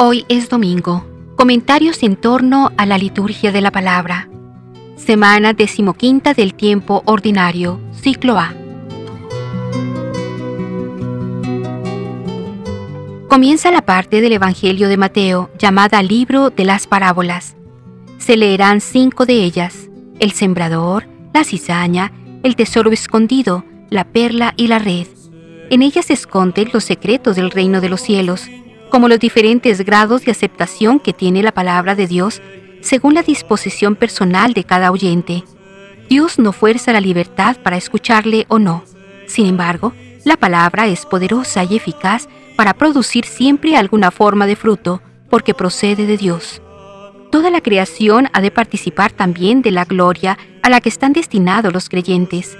[0.00, 1.04] Hoy es domingo.
[1.34, 4.28] Comentarios en torno a la liturgia de la palabra.
[4.94, 8.54] Semana decimoquinta del tiempo ordinario, ciclo A.
[13.28, 17.56] Comienza la parte del Evangelio de Mateo llamada Libro de las Parábolas.
[18.18, 19.88] Se leerán cinco de ellas,
[20.20, 22.12] el sembrador, la cizaña,
[22.44, 25.08] el tesoro escondido, la perla y la red.
[25.70, 28.48] En ellas se esconden los secretos del reino de los cielos,
[28.90, 32.40] como los diferentes grados de aceptación que tiene la palabra de Dios
[32.80, 35.44] según la disposición personal de cada oyente.
[36.08, 38.84] Dios no fuerza la libertad para escucharle o no.
[39.26, 39.92] Sin embargo,
[40.24, 46.06] la palabra es poderosa y eficaz para producir siempre alguna forma de fruto, porque procede
[46.06, 46.62] de Dios.
[47.30, 51.72] Toda la creación ha de participar también de la gloria a la que están destinados
[51.72, 52.56] los creyentes.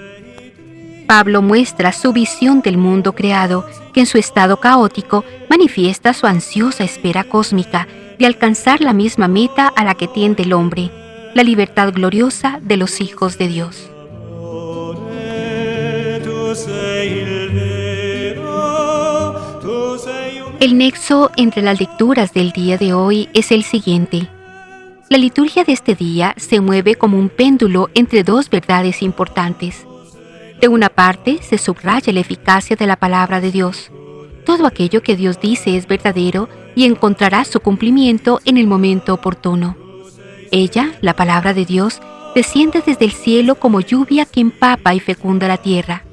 [1.09, 6.83] Pablo muestra su visión del mundo creado, que en su estado caótico manifiesta su ansiosa
[6.83, 7.87] espera cósmica
[8.19, 10.91] de alcanzar la misma meta a la que tiende el hombre,
[11.33, 13.89] la libertad gloriosa de los hijos de Dios.
[20.59, 24.27] El nexo entre las lecturas del día de hoy es el siguiente.
[25.09, 29.87] La liturgia de este día se mueve como un péndulo entre dos verdades importantes.
[30.59, 33.91] De una parte, se subraya la eficacia de la palabra de Dios.
[34.45, 39.77] Todo aquello que Dios dice es verdadero y encontrará su cumplimiento en el momento oportuno.
[40.51, 42.01] Ella, la palabra de Dios,
[42.35, 46.03] desciende desde el cielo como lluvia que empapa y fecunda la tierra.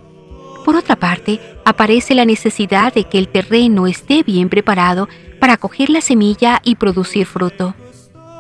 [0.65, 5.09] Por otra parte, aparece la necesidad de que el terreno esté bien preparado
[5.41, 7.75] para acoger la semilla y producir fruto.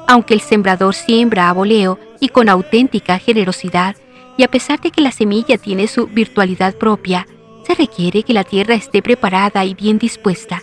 [0.06, 3.96] Aunque el sembrador siembra a voleo y con auténtica generosidad,
[4.36, 7.26] y a pesar de que la semilla tiene su virtualidad propia,
[7.66, 10.62] se requiere que la tierra esté preparada y bien dispuesta.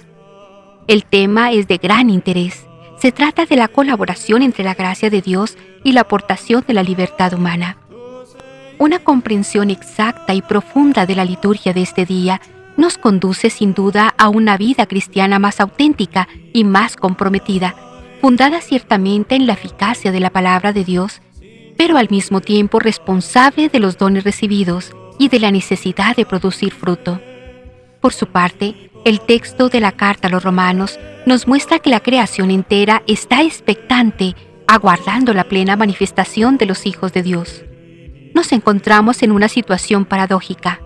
[0.88, 2.66] El tema es de gran interés.
[2.98, 6.84] Se trata de la colaboración entre la gracia de Dios y la aportación de la
[6.84, 7.78] libertad humana.
[8.80, 12.42] Una comprensión exacta y profunda de la liturgia de este día
[12.78, 17.76] nos conduce sin duda a una vida cristiana más auténtica y más comprometida,
[18.22, 21.22] fundada ciertamente en la eficacia de la palabra de Dios
[21.78, 26.74] pero al mismo tiempo responsable de los dones recibidos y de la necesidad de producir
[26.74, 27.20] fruto.
[28.02, 32.00] Por su parte, el texto de la carta a los romanos nos muestra que la
[32.00, 34.36] creación entera está expectante,
[34.68, 37.64] aguardando la plena manifestación de los hijos de Dios.
[38.34, 40.82] Nos encontramos en una situación paradójica.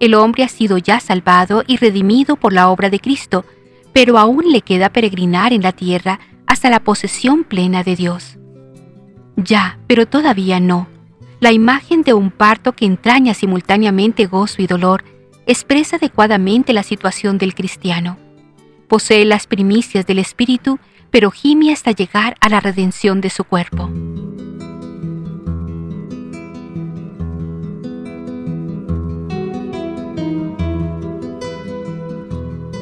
[0.00, 3.44] El hombre ha sido ya salvado y redimido por la obra de Cristo,
[3.92, 8.38] pero aún le queda peregrinar en la tierra hasta la posesión plena de Dios.
[9.36, 10.88] Ya, pero todavía no.
[11.40, 15.04] La imagen de un parto que entraña simultáneamente gozo y dolor
[15.46, 18.16] expresa adecuadamente la situación del cristiano.
[18.88, 20.78] Posee las primicias del espíritu,
[21.10, 23.90] pero gime hasta llegar a la redención de su cuerpo.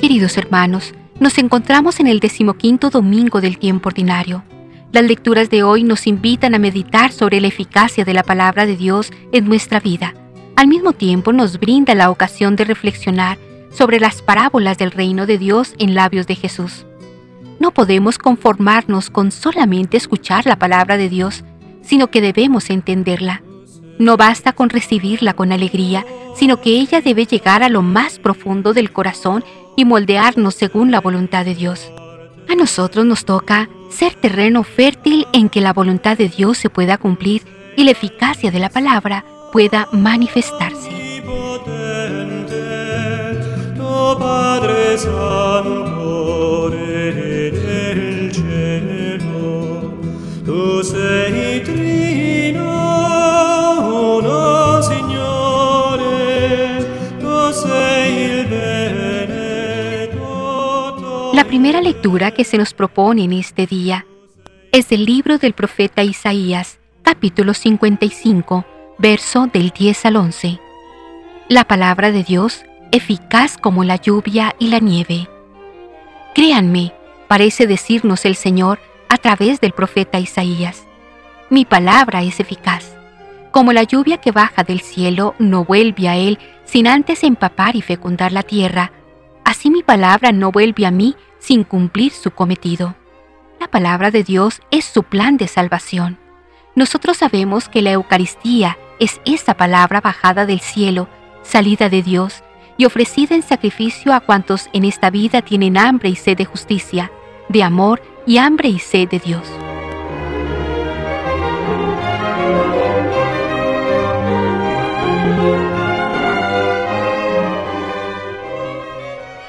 [0.00, 4.44] Queridos hermanos, nos encontramos en el decimoquinto domingo del tiempo ordinario.
[4.94, 8.76] Las lecturas de hoy nos invitan a meditar sobre la eficacia de la palabra de
[8.76, 10.14] Dios en nuestra vida.
[10.54, 13.36] Al mismo tiempo nos brinda la ocasión de reflexionar
[13.72, 16.86] sobre las parábolas del reino de Dios en labios de Jesús.
[17.58, 21.42] No podemos conformarnos con solamente escuchar la palabra de Dios,
[21.82, 23.42] sino que debemos entenderla.
[23.98, 26.06] No basta con recibirla con alegría,
[26.36, 29.42] sino que ella debe llegar a lo más profundo del corazón
[29.76, 31.90] y moldearnos según la voluntad de Dios.
[32.48, 36.98] A nosotros nos toca ser terreno fértil en que la voluntad de Dios se pueda
[36.98, 37.42] cumplir
[37.76, 40.90] y la eficacia de la palabra pueda manifestarse.
[61.34, 64.06] La primera lectura que se nos propone en este día
[64.70, 68.64] es del libro del profeta Isaías, capítulo 55,
[68.98, 70.60] verso del 10 al 11.
[71.48, 75.28] La palabra de Dios, eficaz como la lluvia y la nieve.
[76.36, 76.92] Créanme,
[77.26, 78.78] parece decirnos el Señor
[79.08, 80.84] a través del profeta Isaías.
[81.50, 82.94] Mi palabra es eficaz.
[83.50, 87.82] Como la lluvia que baja del cielo no vuelve a él sin antes empapar y
[87.82, 88.92] fecundar la tierra,
[89.54, 92.96] Así mi palabra no vuelve a mí sin cumplir su cometido.
[93.60, 96.18] La palabra de Dios es su plan de salvación.
[96.74, 101.08] Nosotros sabemos que la Eucaristía es esa palabra bajada del cielo,
[101.44, 102.42] salida de Dios
[102.76, 107.12] y ofrecida en sacrificio a cuantos en esta vida tienen hambre y sed de justicia,
[107.48, 109.46] de amor y hambre y sed de Dios.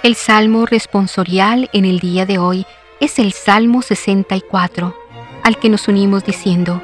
[0.06, 2.68] El salmo responsorial en el día de hoy
[3.00, 4.96] es el Salmo 64,
[5.42, 6.80] al que nos unimos diciendo,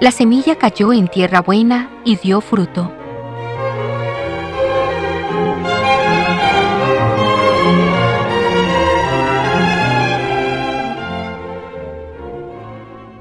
[0.00, 2.90] La semilla cayó en tierra buena y dio fruto.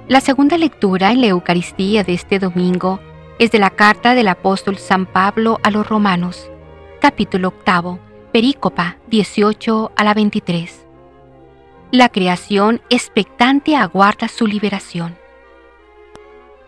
[0.07, 3.01] La segunda lectura en la Eucaristía de este domingo
[3.39, 6.49] es de la carta del apóstol San Pablo a los Romanos,
[7.01, 7.99] capítulo octavo,
[8.33, 10.87] perícopa 18 a la 23.
[11.91, 15.15] La creación expectante aguarda su liberación.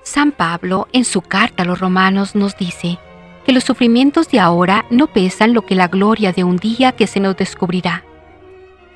[0.03, 2.99] San Pablo en su carta a los romanos nos dice
[3.47, 7.07] que los sufrimientos de ahora no pesan lo que la gloria de un día que
[7.07, 8.03] se nos descubrirá.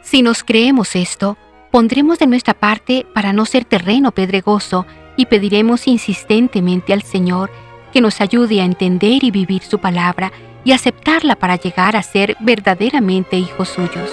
[0.04, 1.38] Si nos creemos esto,
[1.72, 4.86] pondremos de nuestra parte para no ser terreno pedregoso
[5.18, 7.50] y pediremos insistentemente al Señor
[7.92, 10.32] que nos ayude a entender y vivir su palabra
[10.64, 14.10] y aceptarla para llegar a ser verdaderamente hijos suyos.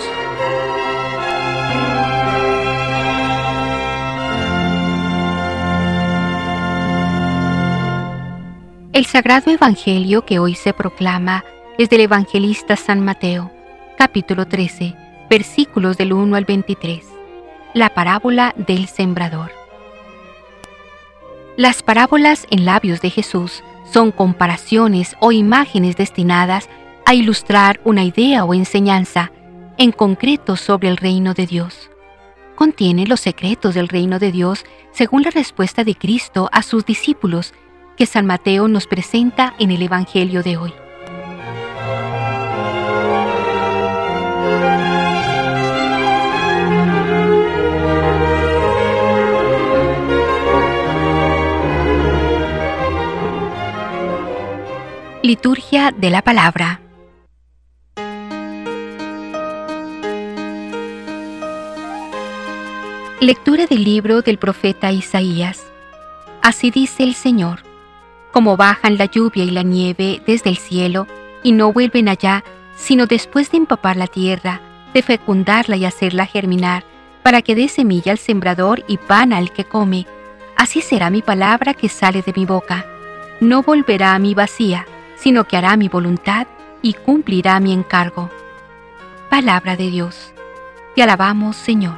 [8.93, 11.45] El sagrado Evangelio que hoy se proclama
[11.77, 13.51] es del evangelista San Mateo,
[13.99, 14.95] capítulo 13,
[15.29, 17.17] versículos del 1 al 23
[17.77, 19.53] la parábola del sembrador.
[21.59, 26.69] Las parábolas en labios de Jesús son comparaciones o imágenes destinadas
[27.05, 29.31] a ilustrar una idea o enseñanza
[29.79, 31.91] en concreto sobre el reino de Dios.
[32.57, 37.53] Contiene los secretos del reino de Dios según la respuesta de Cristo a sus discípulos
[37.97, 40.73] que San Mateo nos presenta en el Evangelio de hoy.
[55.27, 56.81] Liturgia de la Palabra.
[63.19, 65.67] Lectura del libro del profeta Isaías.
[66.43, 67.65] Así dice el Señor,
[68.33, 71.09] como bajan la lluvia y la nieve desde el cielo
[71.43, 72.45] y no vuelven allá,
[72.77, 74.61] sino después de empapar la tierra,
[74.95, 76.85] de fecundarla y hacerla germinar,
[77.25, 80.07] para que dé semilla al sembrador y pan al que come,
[80.57, 82.87] así será mi palabra que sale de mi boca.
[83.41, 86.47] No volverá a mi vacía sino que hará mi voluntad
[86.83, 88.31] y cumplirá mi encargo.
[89.29, 90.33] Palabra de Dios.
[90.95, 91.97] Te alabamos, Señor.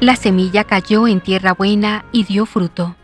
[0.00, 2.96] La semilla cayó en tierra buena y dio fruto.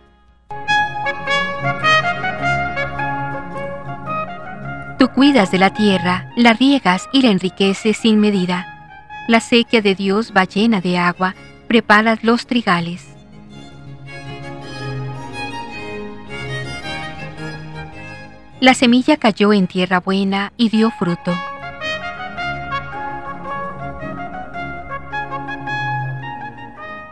[4.99, 8.76] Tú cuidas de la tierra, la riegas y la enriqueces sin medida
[9.27, 11.35] la sequía de Dios va llena de agua,
[11.67, 13.05] preparas los trigales.
[18.61, 21.37] La semilla cayó en tierra buena y dio fruto.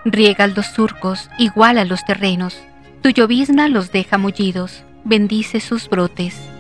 [0.07, 2.63] Riegas los surcos, igual los terrenos,
[3.03, 6.54] tu llovizna los deja mullidos, bendice sus brotes.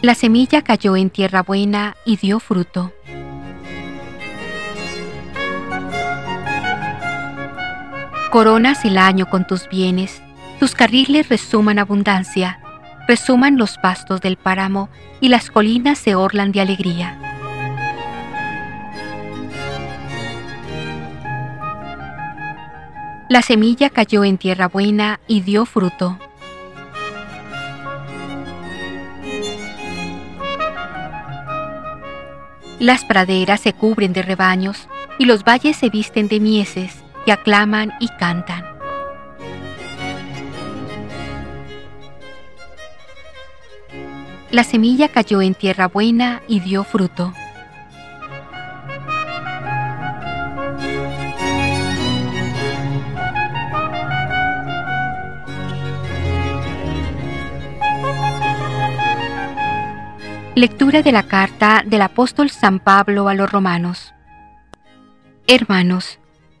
[0.00, 2.92] La semilla cayó en tierra buena y dio fruto.
[8.30, 10.22] Coronas el año con tus bienes,
[10.60, 12.60] tus carriles resuman abundancia,
[13.08, 14.88] resuman los pastos del páramo
[15.20, 17.18] y las colinas se orlan de alegría.
[23.28, 26.18] La semilla cayó en tierra buena y dio fruto.
[32.78, 34.86] Las praderas se cubren de rebaños
[35.18, 36.94] y los valles se visten de mieses
[37.24, 38.64] que aclaman y cantan.
[44.52, 47.34] La semilla cayó en tierra buena y dio fruto.
[60.58, 64.12] Lectura de la carta del apóstol San Pablo a los romanos.
[65.46, 66.18] Hermanos,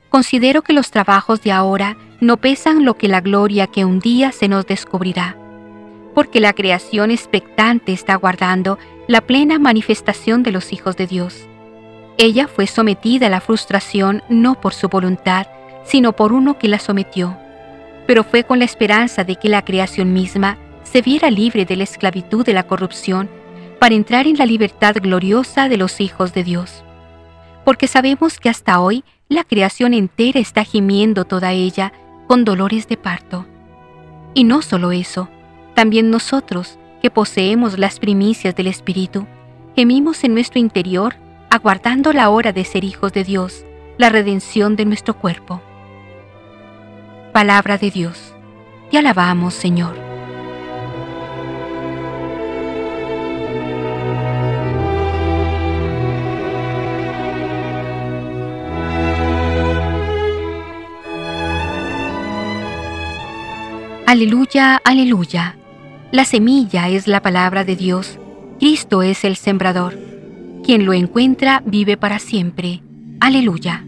[0.08, 4.30] considero que los trabajos de ahora no pesan lo que la gloria que un día
[4.30, 5.36] se nos descubrirá,
[6.14, 8.78] porque la creación expectante está guardando
[9.08, 11.48] la plena manifestación de los hijos de Dios.
[12.18, 15.48] Ella fue sometida a la frustración no por su voluntad,
[15.84, 17.36] sino por uno que la sometió,
[18.06, 21.82] pero fue con la esperanza de que la creación misma se viera libre de la
[21.82, 23.28] esclavitud de la corrupción
[23.78, 26.84] para entrar en la libertad gloriosa de los hijos de Dios.
[27.64, 31.92] Porque sabemos que hasta hoy la creación entera está gimiendo toda ella
[32.26, 33.46] con dolores de parto.
[34.34, 35.28] Y no solo eso,
[35.74, 39.26] también nosotros, que poseemos las primicias del Espíritu,
[39.76, 41.14] gemimos en nuestro interior,
[41.50, 43.64] aguardando la hora de ser hijos de Dios,
[43.96, 45.60] la redención de nuestro cuerpo.
[47.32, 48.34] Palabra de Dios.
[48.90, 50.07] Te alabamos, Señor.
[64.08, 65.58] Aleluya, aleluya.
[66.12, 68.18] La semilla es la palabra de Dios.
[68.58, 69.98] Cristo es el sembrador.
[70.64, 72.82] Quien lo encuentra vive para siempre.
[73.20, 73.84] Aleluya.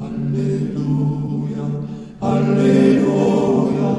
[0.00, 1.62] Aleluya,
[2.20, 3.90] aleluya,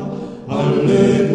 [0.50, 1.32] aleluya.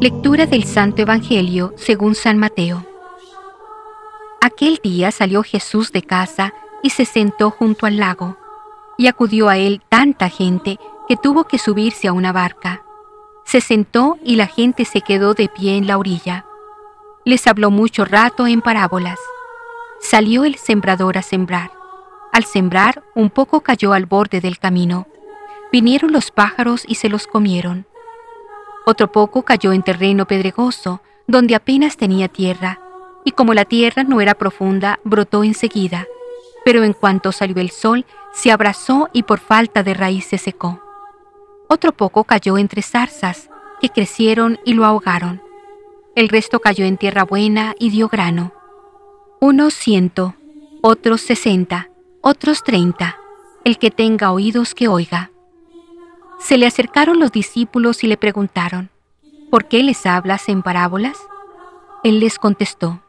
[0.00, 2.82] Lectura del Santo Evangelio según San Mateo.
[4.40, 8.36] Aquel día salió Jesús de casa y se sentó junto al lago,
[8.98, 12.82] y acudió a él tanta gente que tuvo que subirse a una barca.
[13.46, 16.44] Se sentó y la gente se quedó de pie en la orilla.
[17.24, 19.18] Les habló mucho rato en parábolas.
[19.98, 21.72] Salió el sembrador a sembrar.
[22.32, 25.06] Al sembrar, un poco cayó al borde del camino.
[25.72, 27.86] Vinieron los pájaros y se los comieron.
[28.84, 32.78] Otro poco cayó en terreno pedregoso, donde apenas tenía tierra,
[33.24, 36.06] y como la tierra no era profunda, brotó enseguida
[36.64, 40.80] pero en cuanto salió el sol, se abrazó y por falta de raíz se secó.
[41.68, 45.42] Otro poco cayó entre zarzas, que crecieron y lo ahogaron.
[46.14, 48.52] El resto cayó en tierra buena y dio grano.
[49.40, 50.34] Unos ciento,
[50.82, 51.90] otros sesenta,
[52.20, 53.18] otros treinta.
[53.64, 55.30] El que tenga oídos que oiga.
[56.38, 58.90] Se le acercaron los discípulos y le preguntaron,
[59.50, 61.16] ¿por qué les hablas en parábolas?
[62.02, 63.00] Él les contestó,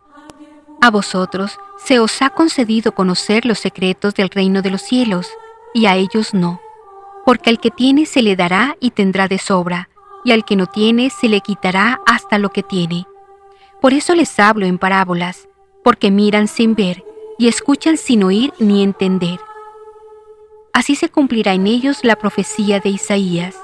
[0.81, 5.27] a vosotros se os ha concedido conocer los secretos del reino de los cielos,
[5.73, 6.61] y a ellos no,
[7.25, 9.89] porque al que tiene se le dará y tendrá de sobra,
[10.23, 13.05] y al que no tiene se le quitará hasta lo que tiene.
[13.81, 15.47] Por eso les hablo en parábolas,
[15.83, 17.03] porque miran sin ver,
[17.37, 19.39] y escuchan sin oír ni entender.
[20.73, 23.55] Así se cumplirá en ellos la profecía de Isaías.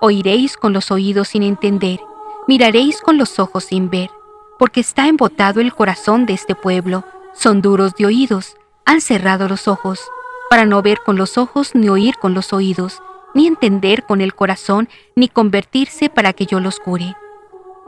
[0.00, 2.00] Oiréis con los oídos sin entender,
[2.46, 4.10] miraréis con los ojos sin ver
[4.58, 9.68] porque está embotado el corazón de este pueblo, son duros de oídos, han cerrado los
[9.68, 10.00] ojos,
[10.48, 13.02] para no ver con los ojos ni oír con los oídos,
[13.34, 17.16] ni entender con el corazón, ni convertirse para que yo los cure.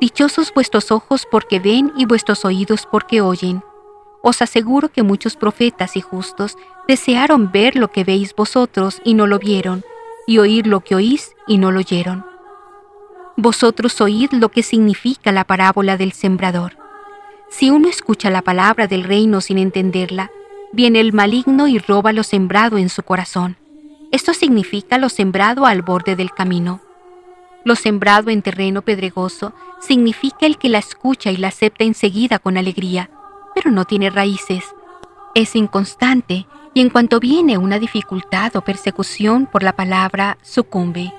[0.01, 3.63] Dichosos vuestros ojos porque ven y vuestros oídos porque oyen.
[4.23, 6.57] Os aseguro que muchos profetas y justos
[6.87, 9.85] desearon ver lo que veis vosotros y no lo vieron,
[10.27, 12.28] y oír lo que oís y no lo oyeron.
[13.41, 16.77] Vosotros oíd lo que significa la parábola del sembrador.
[17.49, 20.33] Si uno escucha la palabra del reino sin entenderla,
[20.73, 23.57] viene el maligno y roba lo sembrado en su corazón.
[24.11, 26.81] Esto significa lo sembrado al borde del camino.
[27.63, 32.57] Lo sembrado en terreno pedregoso significa el que la escucha y la acepta enseguida con
[32.57, 33.09] alegría,
[33.55, 34.65] pero no tiene raíces.
[35.37, 41.13] Es inconstante y en cuanto viene una dificultad o persecución por la palabra, sucumbe.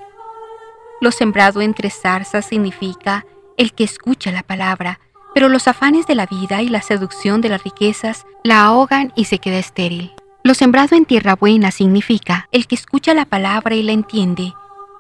[1.02, 3.26] Lo sembrado entre zarzas significa
[3.58, 5.00] el que escucha la palabra,
[5.34, 9.26] pero los afanes de la vida y la seducción de las riquezas la ahogan y
[9.26, 10.12] se queda estéril.
[10.44, 14.54] Lo sembrado en tierra buena significa el que escucha la palabra y la entiende.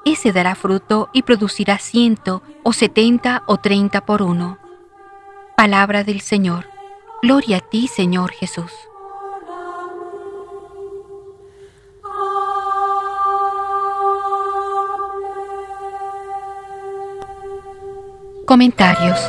[0.06, 4.58] Ese dará fruto y producirá ciento o setenta o treinta por uno.
[5.58, 6.66] Palabra del Señor.
[7.22, 8.72] Gloria a ti, Señor Jesús.
[18.50, 19.20] Comentarios.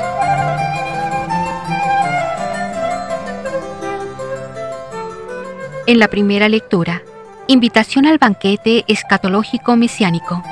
[5.87, 7.03] En la primera lectura,
[7.47, 10.43] invitación al banquete escatológico mesiánico.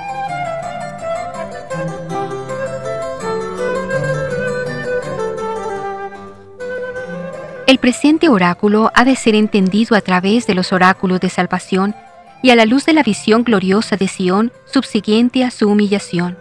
[7.66, 11.94] El presente oráculo ha de ser entendido a través de los oráculos de salvación
[12.42, 16.36] y a la luz de la visión gloriosa de Sión subsiguiente a su humillación.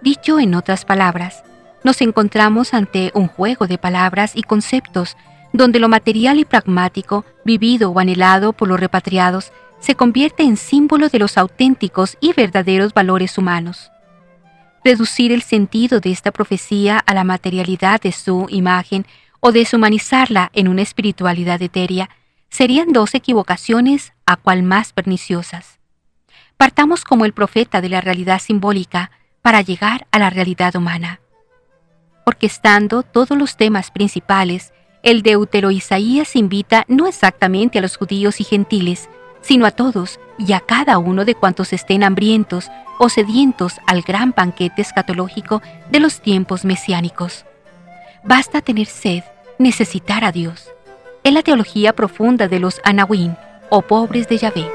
[0.00, 1.44] Dicho en otras palabras,
[1.84, 5.16] nos encontramos ante un juego de palabras y conceptos
[5.52, 11.08] donde lo material y pragmático, vivido o anhelado por los repatriados, se convierte en símbolo
[11.08, 13.90] de los auténticos y verdaderos valores humanos.
[14.84, 19.06] Reducir el sentido de esta profecía a la materialidad de su imagen
[19.40, 22.10] o deshumanizarla en una espiritualidad etérea
[22.50, 25.78] serían dos equivocaciones a cual más perniciosas.
[26.56, 29.10] Partamos como el profeta de la realidad simbólica
[29.40, 31.20] para llegar a la realidad humana.
[32.30, 34.72] Orquestando todos los temas principales,
[35.02, 39.08] el deutero Isaías invita no exactamente a los judíos y gentiles,
[39.40, 42.70] sino a todos y a cada uno de cuantos estén hambrientos
[43.00, 45.60] o sedientos al gran banquete escatológico
[45.90, 47.46] de los tiempos mesiánicos.
[48.22, 49.24] Basta tener sed,
[49.58, 50.70] necesitar a Dios.
[51.24, 53.36] Es la teología profunda de los Anahuín,
[53.70, 54.68] o pobres de Yahvé.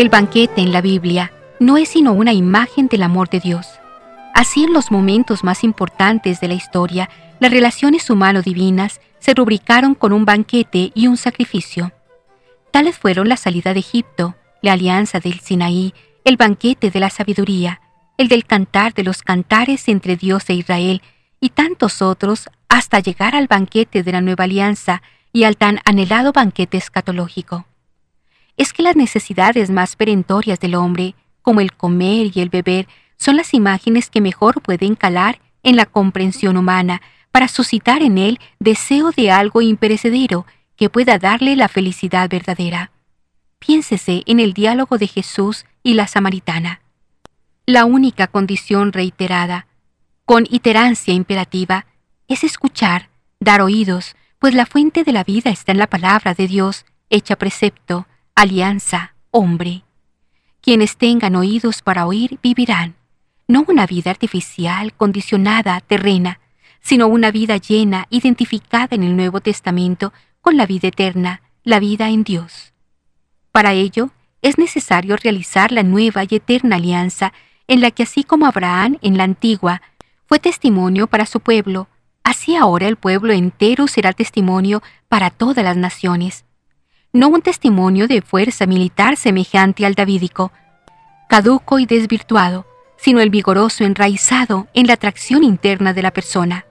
[0.00, 3.66] El banquete en la Biblia no es sino una imagen del amor de Dios.
[4.32, 10.14] Así en los momentos más importantes de la historia, las relaciones humano-divinas se rubricaron con
[10.14, 11.92] un banquete y un sacrificio.
[12.70, 15.92] Tales fueron la salida de Egipto, la alianza del Sinaí,
[16.24, 17.82] el banquete de la sabiduría,
[18.16, 21.02] el del cantar de los cantares entre Dios e Israel,
[21.40, 26.32] y tantos otros hasta llegar al banquete de la nueva alianza y al tan anhelado
[26.32, 27.66] banquete escatológico.
[28.56, 33.36] Es que las necesidades más perentorias del hombre, como el comer y el beber, son
[33.36, 37.02] las imágenes que mejor pueden calar en la comprensión humana
[37.32, 42.90] para suscitar en él deseo de algo imperecedero que pueda darle la felicidad verdadera.
[43.58, 46.80] Piénsese en el diálogo de Jesús y la samaritana.
[47.66, 49.66] La única condición reiterada,
[50.24, 51.86] con iterancia imperativa,
[52.26, 56.48] es escuchar, dar oídos, pues la fuente de la vida está en la palabra de
[56.48, 58.06] Dios, hecha precepto,
[58.40, 59.82] alianza, hombre.
[60.62, 62.94] Quienes tengan oídos para oír vivirán
[63.46, 66.40] no una vida artificial, condicionada, terrena,
[66.80, 72.08] sino una vida llena, identificada en el Nuevo Testamento con la vida eterna, la vida
[72.08, 72.72] en Dios.
[73.52, 74.08] Para ello,
[74.40, 77.34] es necesario realizar la nueva y eterna alianza
[77.68, 79.82] en la que así como Abraham en la antigua
[80.24, 81.88] fue testimonio para su pueblo,
[82.24, 86.46] así ahora el pueblo entero será testimonio para todas las naciones.
[87.12, 90.52] No un testimonio de fuerza militar semejante al davídico,
[91.28, 92.66] caduco y desvirtuado,
[92.98, 96.66] sino el vigoroso enraizado en la atracción interna de la persona.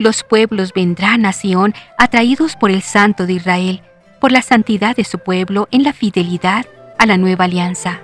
[0.00, 3.82] Los pueblos vendrán a Sión atraídos por el Santo de Israel,
[4.20, 6.66] por la santidad de su pueblo en la fidelidad
[6.98, 8.00] a la nueva alianza.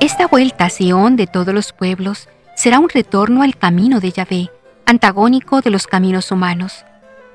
[0.00, 4.50] Esta vuelta a Sión de todos los pueblos será un retorno al camino de Yahvé,
[4.86, 6.84] antagónico de los caminos humanos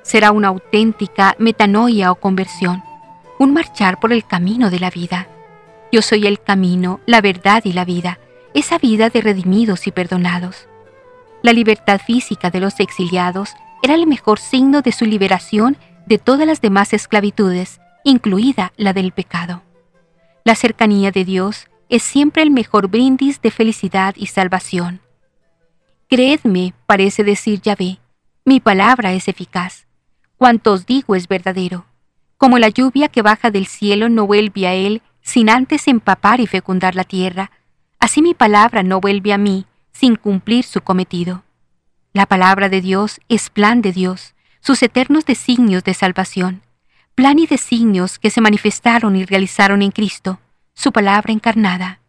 [0.10, 2.84] será una auténtica metanoia o conversión,
[3.38, 5.28] un marchar por el camino de la vida.
[5.92, 8.18] Yo soy el camino, la verdad y la vida,
[8.56, 10.68] esa vida de redimidos y perdonados.
[11.44, 13.54] La libertad física de los exiliados
[13.84, 15.78] era el mejor signo de su liberación
[16.08, 19.62] de todas las demás esclavitudes, incluida la del pecado.
[20.44, 25.02] La cercanía de Dios es siempre el mejor brindis de felicidad y salvación.
[26.10, 28.00] Creedme, parece decir Yahvé,
[28.44, 29.86] mi palabra es eficaz.
[30.38, 31.86] Cuanto os digo es verdadero.
[32.36, 36.48] Como la lluvia que baja del cielo no vuelve a él sin antes empapar y
[36.48, 37.52] fecundar la tierra,
[38.00, 41.44] así mi palabra no vuelve a mí sin cumplir su cometido.
[42.12, 46.64] La palabra de Dios es plan de Dios, sus eternos designios de salvación,
[47.14, 50.40] plan y designios que se manifestaron y realizaron en Cristo,
[50.74, 52.00] su palabra encarnada.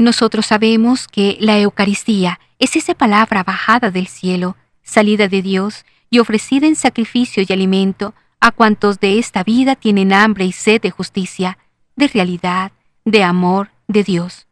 [0.00, 6.20] Nosotros sabemos que la Eucaristía es esa palabra bajada del cielo, salida de Dios, y
[6.20, 10.90] ofrecida en sacrificio y alimento a cuantos de esta vida tienen hambre y sed de
[10.90, 11.58] justicia,
[11.96, 12.72] de realidad,
[13.04, 14.46] de amor, de Dios.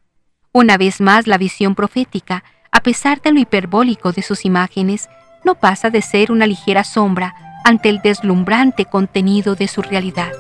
[0.52, 5.08] Una vez más la visión profética, a pesar de lo hiperbólico de sus imágenes,
[5.46, 7.34] no pasa de ser una ligera sombra
[7.64, 10.30] ante el deslumbrante contenido de su realidad.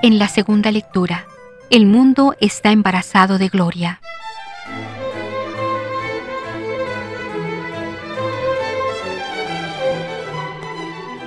[0.00, 1.26] En la segunda lectura,
[1.70, 4.00] el mundo está embarazado de gloria.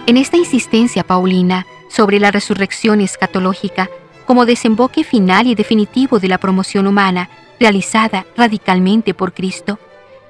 [0.07, 3.89] En esta insistencia paulina sobre la resurrección escatológica
[4.25, 7.29] como desemboque final y definitivo de la promoción humana
[7.60, 9.79] realizada radicalmente por Cristo,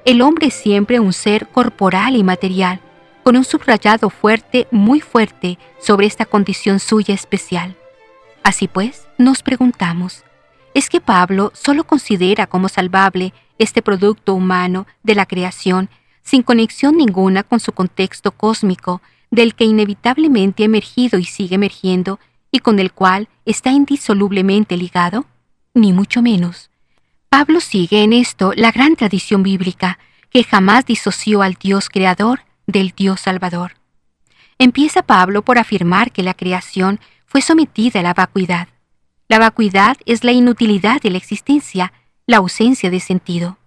[0.04, 2.80] el hombre es siempre un ser corporal y material,
[3.21, 7.75] con un subrayado fuerte, muy fuerte, sobre esta condición suya especial.
[8.43, 10.23] Así pues, nos preguntamos,
[10.73, 15.89] ¿es que Pablo solo considera como salvable este producto humano de la creación
[16.23, 22.19] sin conexión ninguna con su contexto cósmico, del que inevitablemente ha emergido y sigue emergiendo
[22.51, 25.25] y con el cual está indisolublemente ligado?
[25.73, 26.69] ni mucho menos.
[27.30, 29.99] Pablo sigue en esto la gran tradición bíblica,
[30.30, 33.73] que jamás disoció al Dios creador del Dios salvador.
[34.58, 36.99] Empieza Pablo por afirmar que la creación
[37.32, 38.67] fue sometida a la vacuidad.
[39.30, 41.94] La vacuidad es la inutilidad de la existencia,
[42.28, 43.58] la ausencia de sentido.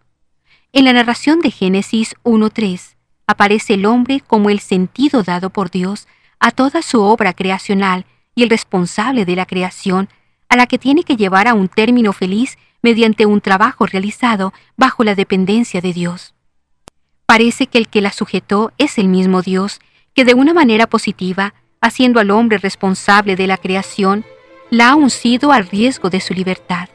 [0.75, 2.95] En la narración de Génesis 1.3
[3.27, 6.07] aparece el hombre como el sentido dado por Dios
[6.41, 10.11] a toda su obra creacional y el responsable de la creación,
[10.51, 15.05] a la que tiene que llevar a un término feliz mediante un trabajo realizado bajo
[15.05, 16.35] la dependencia de Dios.
[17.25, 19.81] Parece que el que la sujetó es el mismo Dios,
[20.13, 24.25] que de una manera positiva, haciendo al hombre responsable de la creación,
[24.71, 26.89] la ha uncido al riesgo de su libertad.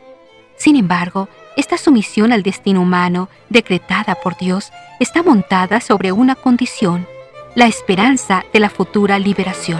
[0.57, 7.05] Sin embargo, esta sumisión al destino humano, decretada por Dios, está montada sobre una condición,
[7.53, 9.79] la esperanza de la futura liberación.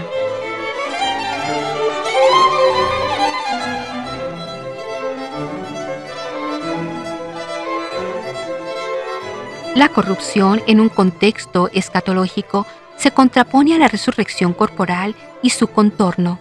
[9.74, 12.68] La corrupción en un contexto escatológico
[13.00, 16.38] se contrapone a la resurrección corporal y su contorno.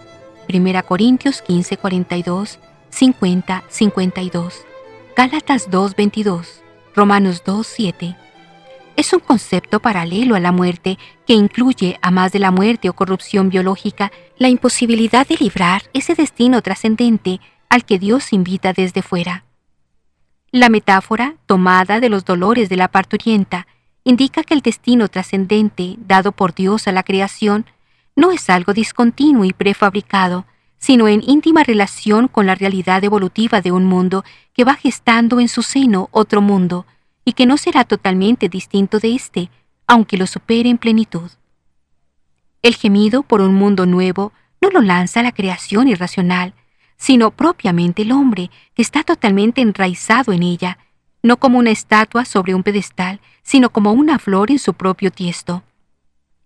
[0.53, 4.65] 1 Corintios 15, 42, 50, 52,
[5.15, 6.61] Gálatas 2, 22,
[6.95, 8.17] Romanos 2, 7.
[8.97, 12.93] Es un concepto paralelo a la muerte que incluye, a más de la muerte o
[12.93, 19.45] corrupción biológica, la imposibilidad de librar ese destino trascendente al que Dios invita desde fuera.
[20.51, 23.67] La metáfora, tomada de los dolores de la parturienta,
[24.09, 27.65] indica que el destino trascendente dado por Dios a la creación
[28.15, 30.45] no es algo discontinuo y prefabricado,
[30.77, 35.47] sino en íntima relación con la realidad evolutiva de un mundo que va gestando en
[35.47, 36.85] su seno otro mundo,
[37.23, 39.51] y que no será totalmente distinto de éste,
[39.87, 41.29] aunque lo supere en plenitud.
[42.61, 46.53] El gemido por un mundo nuevo no lo lanza la creación irracional,
[46.97, 50.77] sino propiamente el hombre, que está totalmente enraizado en ella,
[51.21, 55.63] no como una estatua sobre un pedestal, sino como una flor en su propio tiesto.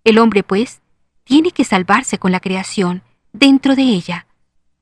[0.03, 0.81] El hombre, pues,
[1.23, 4.27] tiene que salvarse con la creación, dentro de ella.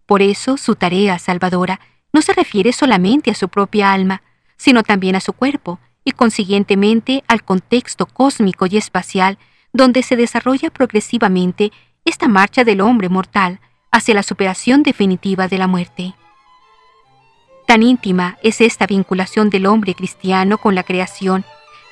[0.06, 1.80] Por eso su tarea salvadora
[2.14, 4.22] no se refiere solamente a su propia alma,
[4.58, 9.38] sino también a su cuerpo, y consiguientemente al contexto cósmico y espacial
[9.74, 11.72] donde se desarrolla progresivamente
[12.06, 13.60] esta marcha del hombre mortal
[13.92, 16.16] hacia la superación definitiva de la muerte.
[17.72, 21.46] Tan íntima es esta vinculación del hombre cristiano con la creación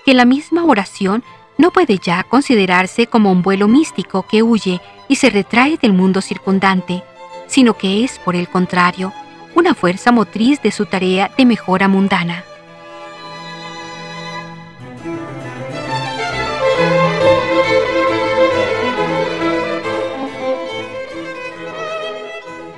[0.03, 1.23] que la misma oración
[1.57, 6.19] no puede ya considerarse como un vuelo místico que huye y se retrae del mundo
[6.19, 7.01] circundante,
[7.47, 9.13] sino que es, por el contrario,
[9.55, 12.43] una fuerza motriz de su tarea de mejora mundana.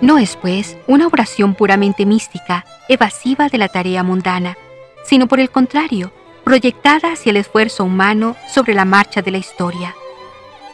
[0.02, 4.58] No es, pues, una oración puramente mística, evasiva de la tarea mundana,
[5.06, 6.12] sino por el contrario,
[6.44, 9.96] proyectada hacia el esfuerzo humano sobre la marcha de la historia.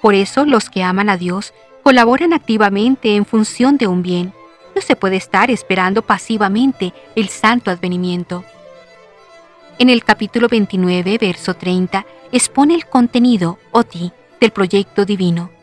[0.01, 4.33] Por eso los que aman a Dios colaboran activamente en función de un bien.
[4.73, 8.45] No se puede estar esperando pasivamente el santo advenimiento.
[9.77, 15.56] En el capítulo 29, verso 30, expone el contenido, oti, del proyecto divino.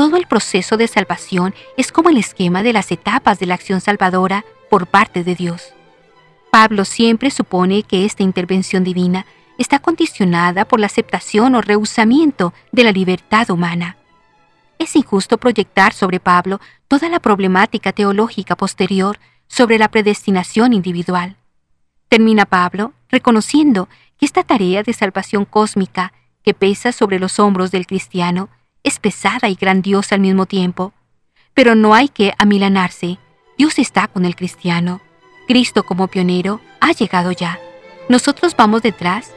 [0.00, 3.82] Todo el proceso de salvación es como el esquema de las etapas de la acción
[3.82, 5.74] salvadora por parte de Dios.
[6.50, 9.26] Pablo siempre supone que esta intervención divina
[9.58, 13.98] está condicionada por la aceptación o rehusamiento de la libertad humana.
[14.78, 21.36] Es injusto proyectar sobre Pablo toda la problemática teológica posterior sobre la predestinación individual.
[22.08, 27.86] Termina Pablo reconociendo que esta tarea de salvación cósmica que pesa sobre los hombros del
[27.86, 28.48] cristiano
[28.82, 30.92] es pesada y grandiosa al mismo tiempo.
[31.54, 33.18] Pero no hay que amilanarse.
[33.58, 35.00] Dios está con el cristiano.
[35.46, 37.58] Cristo como pionero ha llegado ya.
[38.08, 39.32] Nosotros vamos detrás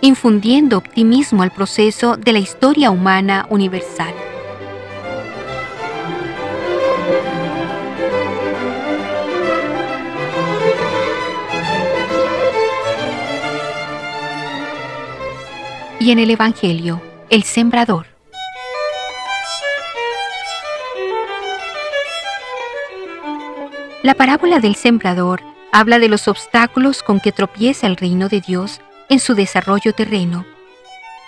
[0.00, 4.12] infundiendo optimismo al proceso de la historia humana universal.
[16.00, 18.13] Y en el Evangelio, el sembrador.
[24.04, 25.40] La parábola del sembrador
[25.72, 30.44] habla de los obstáculos con que tropieza el reino de Dios en su desarrollo terreno.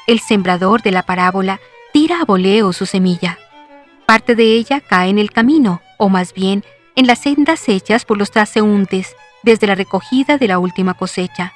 [0.07, 1.59] El sembrador de la parábola
[1.95, 3.39] tira a voleo su semilla.
[4.05, 6.65] Parte de ella cae en el camino, o más bien
[6.97, 11.55] en las sendas hechas por los transeúntes desde la recogida de la última cosecha.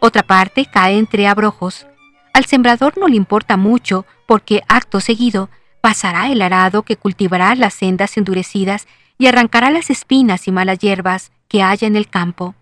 [0.00, 1.86] Otra parte cae entre abrojos.
[2.32, 5.50] Al sembrador no le importa mucho porque acto seguido
[5.80, 8.88] pasará el arado que cultivará las sendas endurecidas
[9.22, 12.56] y arrancará las espinas y malas hierbas que haya en el campo.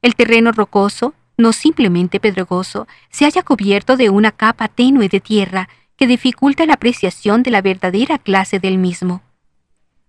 [0.00, 5.68] El terreno rocoso, no simplemente pedregoso, se haya cubierto de una capa tenue de tierra
[5.98, 9.20] que dificulta la apreciación de la verdadera clase del mismo.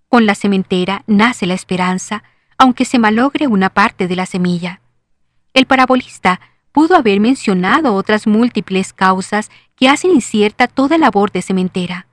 [0.07, 2.23] Con la sementera nace la esperanza,
[2.57, 4.79] aunque se malogre una parte de la semilla.
[5.53, 6.39] El parabolista
[6.71, 12.07] pudo haber mencionado otras múltiples causas que hacen incierta toda labor de sementera.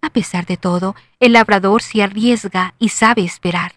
[0.00, 3.74] A pesar de todo, el labrador se arriesga y sabe esperar.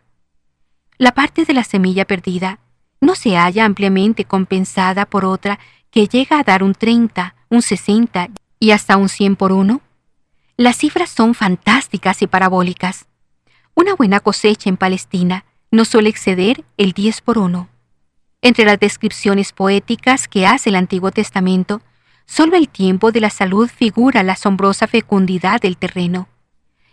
[0.98, 2.60] La parte de la semilla perdida
[3.00, 8.30] no se halla ampliamente compensada por otra que llega a dar un 30, un 60
[8.60, 9.82] y hasta un 100 por uno.
[10.58, 13.08] Las cifras son fantásticas y parabólicas.
[13.74, 17.70] Una buena cosecha en Palestina no suele exceder el 10 por uno.
[18.42, 21.82] Entre las descripciones poéticas que hace el Antiguo Testamento,
[22.26, 26.28] solo el tiempo de la salud figura la asombrosa fecundidad del terreno.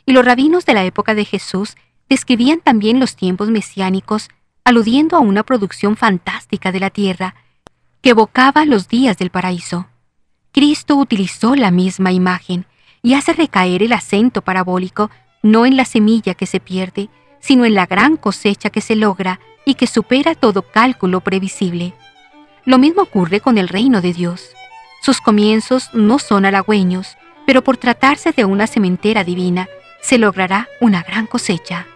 [0.06, 1.76] Y los rabinos de la época de Jesús
[2.08, 4.28] describían también los tiempos mesiánicos,
[4.64, 7.34] aludiendo a una producción fantástica de la tierra
[8.00, 9.86] que evocaba los días del paraíso.
[10.52, 12.66] Cristo utilizó la misma imagen
[13.02, 15.10] y hace recaer el acento parabólico
[15.42, 17.08] no en la semilla que se pierde,
[17.40, 21.94] sino en la gran cosecha que se logra y que supera todo cálculo previsible.
[22.64, 24.50] Lo mismo ocurre con el reino de Dios.
[25.00, 29.68] Sus comienzos no son halagüeños, pero por tratarse de una sementera divina,
[30.00, 31.86] se logrará una gran cosecha.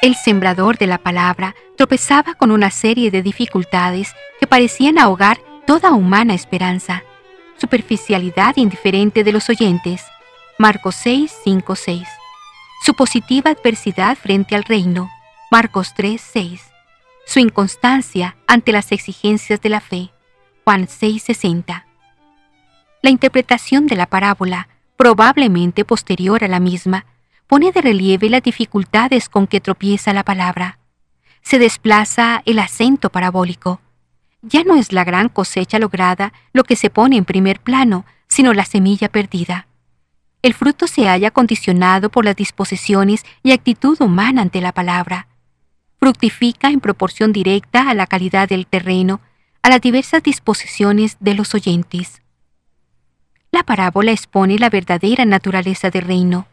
[0.00, 5.92] El sembrador de la palabra tropezaba con una serie de dificultades que parecían ahogar toda
[5.92, 7.02] humana esperanza.
[7.56, 10.04] Superficialidad indiferente de los oyentes.
[10.56, 12.08] Marcos 6, 5, 6.
[12.80, 15.10] Su positiva adversidad frente al reino.
[15.50, 16.62] Marcos 3, 6.
[17.26, 20.10] Su inconstancia ante las exigencias de la fe.
[20.64, 21.86] Juan 6, 60.
[23.02, 27.04] La interpretación de la parábola, probablemente posterior a la misma,
[27.46, 30.78] pone de relieve las dificultades con que tropieza la palabra.
[31.42, 33.80] Se desplaza el acento parabólico.
[34.42, 38.52] Ya no es la gran cosecha lograda lo que se pone en primer plano, sino
[38.52, 39.67] la semilla perdida.
[40.42, 45.28] El fruto se halla condicionado por las disposiciones y actitud humana ante la palabra.
[45.98, 49.20] Fructifica en proporción directa a la calidad del terreno,
[49.62, 52.22] a las diversas disposiciones de los oyentes.
[53.50, 56.46] La parábola expone la verdadera naturaleza del reino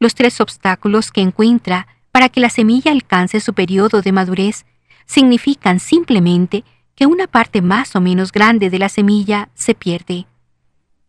[0.00, 4.64] los tres obstáculos que encuentra para que la semilla alcance su periodo de madurez
[5.04, 6.64] significan simplemente
[6.96, 10.26] que una parte más o menos grande de la semilla se pierde.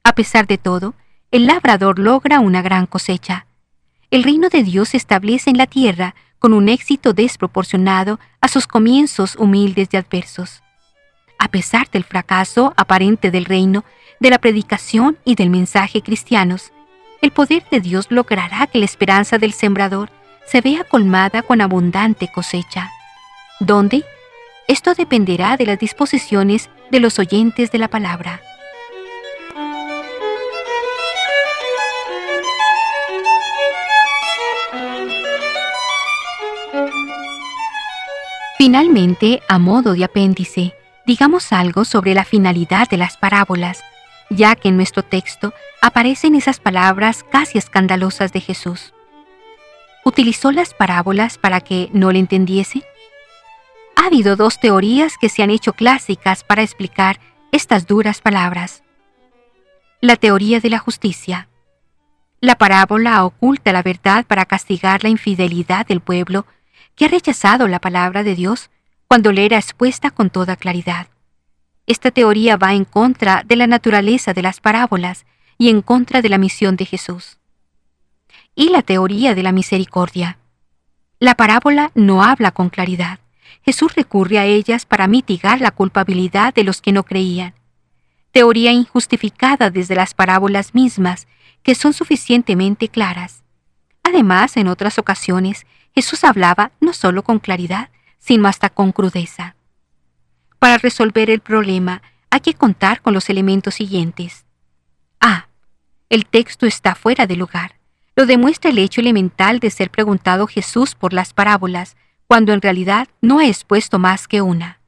[0.04, 0.94] A pesar de todo,
[1.32, 3.46] el labrador logra una gran cosecha.
[4.12, 8.68] El reino de Dios se establece en la tierra con un éxito desproporcionado a sus
[8.68, 10.62] comienzos humildes y adversos.
[11.40, 13.86] A pesar del fracaso aparente del reino,
[14.20, 16.74] de la predicación y del mensaje cristianos,
[17.22, 20.10] el poder de Dios logrará que la esperanza del sembrador
[20.46, 22.92] se vea colmada con abundante cosecha.
[23.60, 24.04] ¿Dónde?
[24.68, 28.42] Esto dependerá de las disposiciones de los oyentes de la palabra.
[38.64, 40.76] Finalmente, a modo de apéndice,
[41.08, 43.82] digamos algo sobre la finalidad de las parábolas
[44.30, 48.94] ya que en nuestro texto aparecen esas palabras casi escandalosas de Jesús.
[50.06, 52.84] ¿Utilizó las parábolas para que no le entendiese?
[53.96, 57.20] Ha habido dos teorías que se han hecho clásicas para explicar
[57.52, 58.84] estas duras palabras.
[60.02, 61.50] La teoría de la justicia.
[62.42, 66.46] La parábola oculta la verdad para castigar la infidelidad del pueblo
[66.96, 68.70] que ha rechazado la palabra de Dios
[69.08, 71.08] cuando le era expuesta con toda claridad.
[71.88, 75.26] Esta teoría va en contra de la naturaleza de las parábolas
[75.58, 77.38] y en contra de la misión de Jesús.
[78.56, 80.38] Y la teoría de la misericordia.
[81.20, 83.20] La parábola no habla con claridad.
[83.64, 87.54] Jesús recurre a ellas para mitigar la culpabilidad de los que no creían.
[88.32, 91.28] Teoría injustificada desde las parábolas mismas,
[91.64, 93.44] que son suficientemente claras.
[94.04, 99.56] Además, en otras ocasiones, Jesús hablaba no solo con claridad, sino hasta con crudeza.
[100.60, 104.46] Para resolver el problema hay que contar con los elementos siguientes.
[105.20, 105.48] A.
[106.10, 107.76] El texto está fuera de lugar.
[108.16, 111.96] Lo demuestra el hecho elemental de ser preguntado Jesús por las parábolas,
[112.28, 114.80] cuando en realidad no ha expuesto más que una.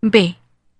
[0.00, 0.36] B.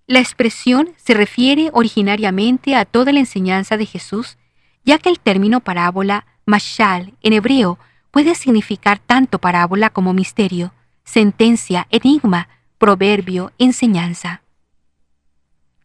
[0.07, 4.37] La expresión se refiere originariamente a toda la enseñanza de Jesús,
[4.83, 7.77] ya que el término parábola, mashal, en hebreo,
[8.11, 14.41] puede significar tanto parábola como misterio, sentencia, enigma, proverbio, enseñanza.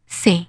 [0.06, 0.48] C.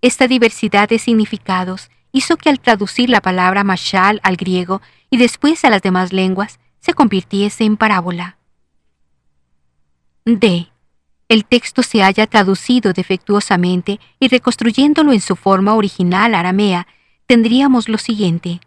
[0.00, 5.64] Esta diversidad de significados hizo que al traducir la palabra mashal al griego y después
[5.64, 8.38] a las demás lenguas, se convirtiese en parábola.
[10.24, 10.68] D.
[11.28, 16.86] El texto se haya traducido defectuosamente y reconstruyéndolo en su forma original aramea,
[17.26, 18.60] tendríamos lo siguiente.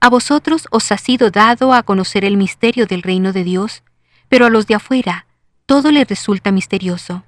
[0.00, 3.82] A vosotros os ha sido dado a conocer el misterio del reino de Dios,
[4.28, 5.26] pero a los de afuera
[5.66, 7.24] todo les resulta misterioso.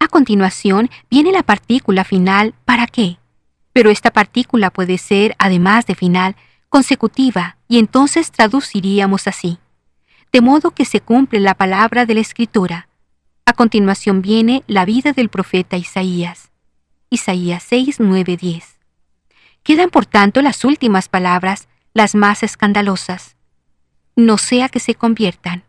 [0.00, 3.18] A continuación viene la partícula final ¿para qué?
[3.72, 6.34] Pero esta partícula puede ser, además de final,
[6.68, 9.58] consecutiva, y entonces traduciríamos así.
[10.32, 12.88] De modo que se cumple la palabra de la Escritura.
[13.44, 16.50] A continuación viene la vida del profeta Isaías.
[17.10, 18.75] Isaías 6, 9, 10.
[19.66, 23.34] Quedan por tanto las últimas palabras, las más escandalosas.
[24.14, 25.64] No sea que se conviertan.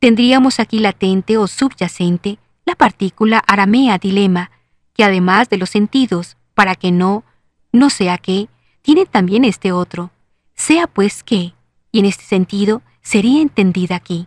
[0.00, 4.50] Tendríamos aquí latente o subyacente la partícula aramea dilema,
[4.94, 7.22] que además de los sentidos, para que no,
[7.70, 8.48] no sea que,
[8.82, 10.10] tiene también este otro,
[10.56, 11.54] sea pues que,
[11.92, 14.26] y en este sentido sería entendida aquí.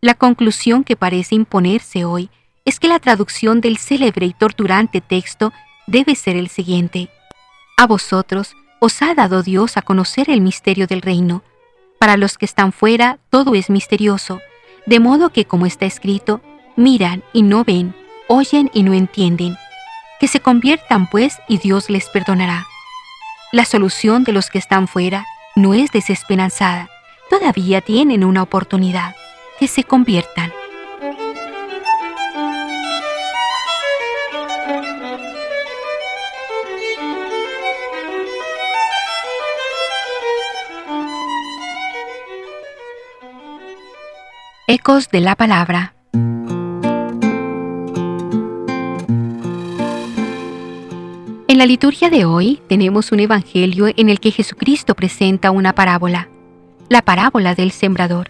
[0.00, 2.30] La conclusión que parece imponerse hoy
[2.64, 5.52] es que la traducción del célebre y torturante texto
[5.86, 7.10] debe ser el siguiente.
[7.78, 11.44] A vosotros os ha dado Dios a conocer el misterio del reino.
[12.00, 14.40] Para los que están fuera todo es misterioso,
[14.86, 16.40] de modo que como está escrito,
[16.74, 17.94] miran y no ven,
[18.26, 19.56] oyen y no entienden.
[20.18, 22.66] Que se conviertan pues y Dios les perdonará.
[23.52, 26.90] La solución de los que están fuera no es desesperanzada.
[27.30, 29.14] Todavía tienen una oportunidad.
[29.60, 30.52] Que se conviertan.
[44.70, 45.94] Ecos de la Palabra
[51.48, 56.28] En la liturgia de hoy tenemos un evangelio en el que Jesucristo presenta una parábola,
[56.90, 58.28] la parábola del sembrador.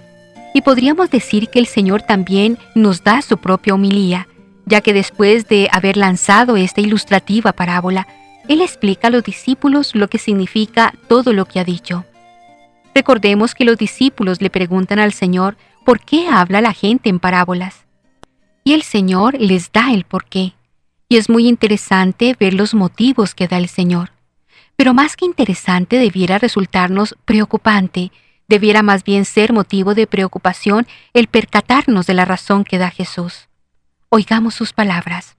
[0.55, 4.29] Y podríamos decir que el Señor también nos da su propia homilía,
[4.65, 8.07] ya que después de haber lanzado esta ilustrativa parábola,
[8.47, 12.05] Él explica a los discípulos lo que significa todo lo que ha dicho.
[12.95, 15.57] Recordemos que los discípulos le preguntan al Señor
[15.89, 17.87] por qué habla la gente en parábolas.
[18.63, 20.53] Y el Señor les da el porqué
[21.09, 24.13] y es muy interesante ver los motivos que da el Señor.
[24.77, 28.13] Pero más que interesante debiera resultarnos preocupante,
[28.49, 33.49] debiera más bien ser motivo de preocupación el percatarnos de la razón que da Jesús.
[34.11, 35.39] Oigamos sus palabras.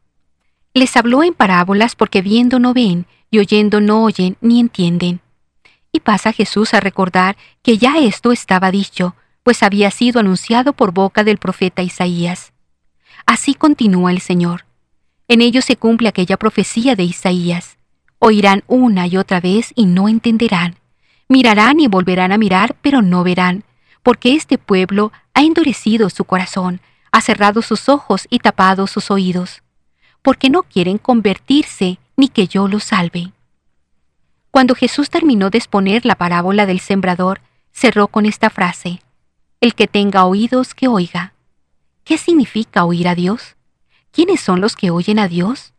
[0.73, 5.21] Les habló en parábolas porque viendo no ven y oyendo no oyen ni entienden.
[5.91, 9.15] Y pasa Jesús a recordar que ya esto estaba dicho,
[9.49, 12.53] pues había sido anunciado por boca del profeta Isaías.
[13.25, 14.65] Así continúa el Señor.
[15.27, 17.79] En ellos se cumple aquella profecía de Isaías.
[18.19, 20.75] Oirán una y otra vez y no entenderán.
[21.29, 23.63] Mirarán y volverán a mirar, pero no verán,
[24.03, 26.79] porque este pueblo ha endurecido su corazón,
[27.12, 29.63] ha cerrado sus ojos y tapado sus oídos,
[30.21, 33.31] porque no quieren convertirse ni que yo los salve.
[34.51, 38.99] Cuando Jesús terminó de exponer la parábola del sembrador, cerró con esta frase,
[39.62, 41.34] El que tenga oídos, que oiga.
[42.04, 43.56] ¿Qué significa oír a Dios?
[44.12, 45.74] ¿quiénes son los que oyen a Dios?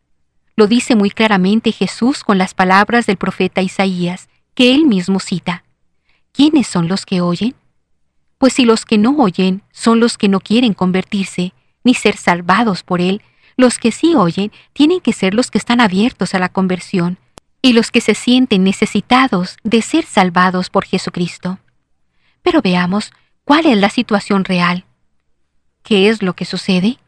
[0.57, 5.65] Lo dice muy claramente Jesús con las palabras del profeta Isaías, que él mismo cita.
[6.33, 7.55] ¿Quiénes son los que oyen?
[8.39, 11.53] Pues si los que no oyen son los que no quieren convertirse,
[11.85, 13.23] ni ser salvados por él,
[13.57, 17.19] los que sí oyen tienen que ser los que están abiertos a la conversión,
[17.63, 21.59] y los que se sienten necesitados de ser salvados por Jesucristo.
[22.43, 23.13] Pero veamos
[23.45, 24.85] cuál es la situación real.
[25.83, 26.99] ¿Qué es lo que sucede?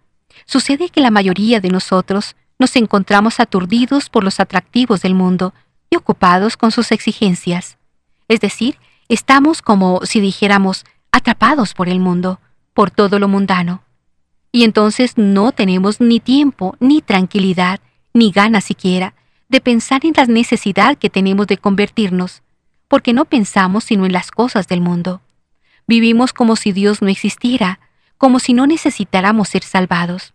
[0.47, 5.55] Sucede que la mayoría de nosotros nos encontramos aturdidos por los atractivos del mundo
[5.91, 7.77] y ocupados con sus exigencias.
[8.29, 8.77] Es decir,
[9.09, 12.41] estamos como si dijéramos atrapados por el mundo,
[12.73, 13.83] por todo lo mundano.
[14.51, 17.81] Y entonces no tenemos ni tiempo, ni tranquilidad,
[18.15, 19.15] ni ganas siquiera
[19.49, 22.43] de pensar en la necesidad que tenemos de convertirnos,
[22.89, 25.21] porque no pensamos sino en las cosas del mundo.
[25.87, 27.81] Vivimos como si Dios no existiera,
[28.19, 30.33] como si no necesitáramos ser salvados.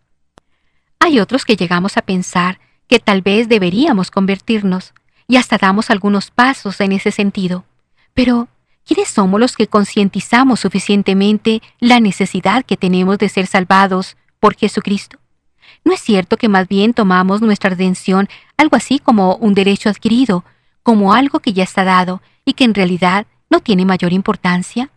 [0.99, 4.93] Hay otros que llegamos a pensar que tal vez deberíamos convertirnos,
[5.27, 7.65] y hasta damos algunos pasos en ese sentido.
[8.13, 8.47] Pero,
[8.85, 15.19] ¿quiénes somos los que concientizamos suficientemente la necesidad que tenemos de ser salvados por Jesucristo?
[15.83, 18.27] ¿No es cierto que más bien tomamos nuestra redención
[18.57, 20.43] algo así como un derecho adquirido,
[20.83, 24.89] como algo que ya está dado y que en realidad no tiene mayor importancia?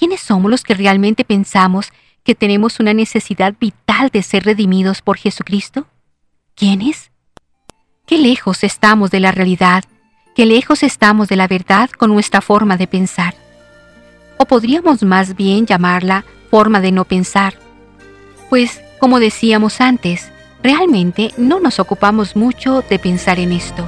[0.00, 1.92] ¿Quiénes somos los que realmente pensamos
[2.24, 5.88] que tenemos una necesidad vital de ser redimidos por Jesucristo?
[6.54, 7.10] ¿Quiénes?
[8.06, 9.84] Qué lejos estamos de la realidad,
[10.34, 13.34] qué lejos estamos de la verdad con nuestra forma de pensar.
[14.38, 17.58] O podríamos más bien llamarla forma de no pensar.
[18.48, 20.32] Pues, como decíamos antes,
[20.62, 23.86] realmente no nos ocupamos mucho de pensar en esto.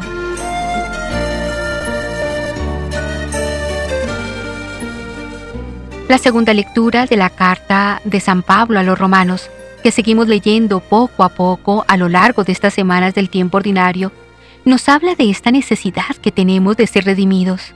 [6.13, 9.49] La segunda lectura de la carta de San Pablo a los romanos,
[9.83, 14.13] que seguimos leyendo poco a poco a lo largo de estas semanas del tiempo ordinario,
[14.67, 17.73] nos habla de esta necesidad que tenemos de ser redimidos.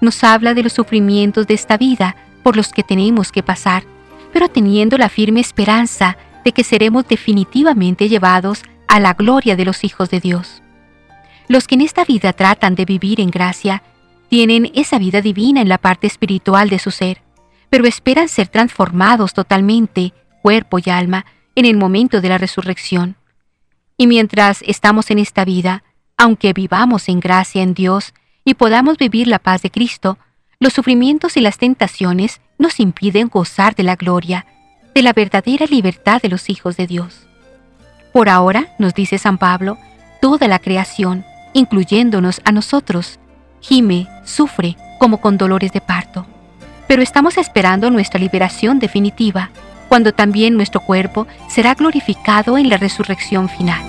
[0.00, 2.14] Nos habla de los sufrimientos de esta vida
[2.44, 3.82] por los que tenemos que pasar,
[4.32, 9.82] pero teniendo la firme esperanza de que seremos definitivamente llevados a la gloria de los
[9.82, 10.62] hijos de Dios.
[11.48, 13.82] Los que en esta vida tratan de vivir en gracia,
[14.28, 17.23] tienen esa vida divina en la parte espiritual de su ser
[17.70, 20.12] pero esperan ser transformados totalmente,
[20.42, 23.16] cuerpo y alma, en el momento de la resurrección.
[23.96, 25.84] Y mientras estamos en esta vida,
[26.16, 30.18] aunque vivamos en gracia en Dios y podamos vivir la paz de Cristo,
[30.58, 34.46] los sufrimientos y las tentaciones nos impiden gozar de la gloria,
[34.94, 37.26] de la verdadera libertad de los hijos de Dios.
[38.12, 39.78] Por ahora, nos dice San Pablo,
[40.20, 43.18] toda la creación, incluyéndonos a nosotros,
[43.60, 46.26] gime, sufre como con dolores de parto
[46.86, 49.50] pero estamos esperando nuestra liberación definitiva,
[49.88, 53.82] cuando también nuestro cuerpo será glorificado en la resurrección final.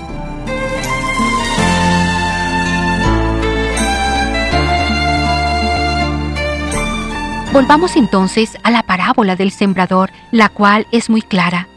[7.52, 11.70] Volvamos entonces a la parábola del sembrador, la cual es muy clara.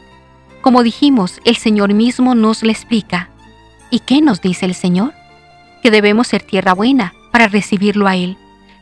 [0.61, 3.29] Como dijimos, el Señor mismo nos la explica.
[3.89, 5.13] ¿Y qué nos dice el Señor?
[5.81, 8.37] Que debemos ser tierra buena para recibirlo a Él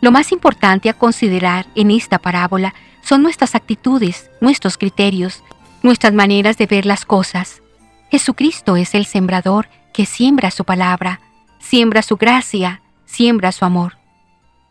[0.08, 5.44] lo más importante a considerar en esta parábola son nuestras actitudes, nuestros criterios,
[5.84, 7.62] nuestras maneras de ver las cosas.
[8.10, 11.20] Jesucristo es el sembrador que siembra su palabra,
[11.60, 13.98] siembra su gracia, siembra su amor.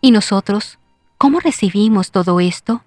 [0.01, 0.79] ¿Y nosotros?
[1.19, 2.83] ¿Cómo recibimos todo esto?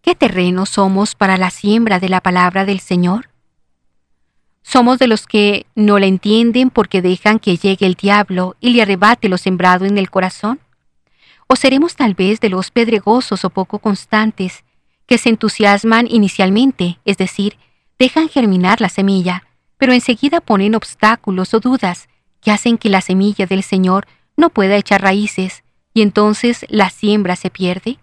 [0.00, 3.30] ¿Qué terreno somos para la siembra de la palabra del Señor?
[4.62, 8.82] ¿Somos de los que no la entienden porque dejan que llegue el diablo y le
[8.82, 10.60] arrebate lo sembrado en el corazón?
[11.52, 14.62] ¿O seremos tal vez de los pedregosos o poco constantes,
[15.06, 17.56] que se entusiasman inicialmente, es decir,
[17.98, 19.42] dejan germinar la semilla,
[19.76, 22.08] pero enseguida ponen obstáculos o dudas
[22.40, 27.34] que hacen que la semilla del Señor no pueda echar raíces y entonces la siembra
[27.34, 27.98] se pierde?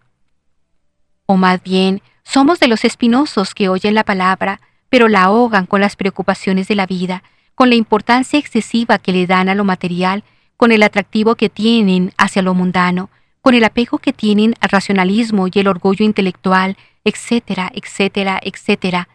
[1.25, 5.79] O más bien, somos de los espinosos que oyen la palabra, pero la ahogan con
[5.79, 7.23] las preocupaciones de la vida,
[7.55, 10.25] con la importancia excesiva que le dan a lo material,
[10.57, 13.09] con el atractivo que tienen hacia lo mundano,
[13.47, 16.75] con el apego que tienen al racionalismo y el orgullo intelectual,
[17.05, 19.07] etcétera, etcétera, etcétera,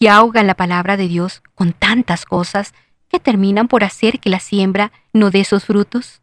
[0.00, 2.72] que ahogan la palabra de Dios con tantas cosas
[3.10, 6.22] que terminan por hacer que la siembra no dé sus frutos?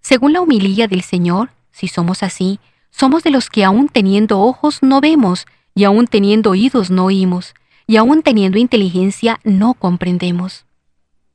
[0.00, 2.58] Según la humilía del Señor, si somos así,
[2.90, 5.46] somos de los que aún teniendo ojos no vemos,
[5.76, 7.54] y aún teniendo oídos no oímos,
[7.86, 10.66] y aún teniendo inteligencia no comprendemos.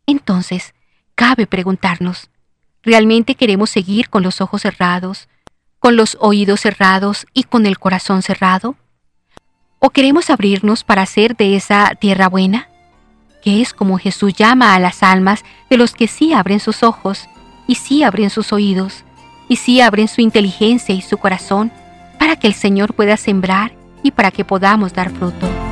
[0.08, 0.74] Entonces,
[1.16, 2.30] cabe preguntarnos,
[2.86, 5.28] ¿Realmente queremos seguir con los ojos cerrados,
[5.80, 8.76] con los oídos cerrados y con el corazón cerrado?
[9.80, 12.70] ¿O queremos abrirnos para hacer de esa tierra buena?
[13.44, 17.28] Que es como Jesús llama a las almas de los que sí abren sus ojos
[17.68, 19.04] y sí abren sus oídos
[19.50, 21.72] y sí abren su inteligencia y su corazón
[22.20, 23.74] para que el Señor pueda sembrar
[24.04, 25.65] y para que podamos dar fruto.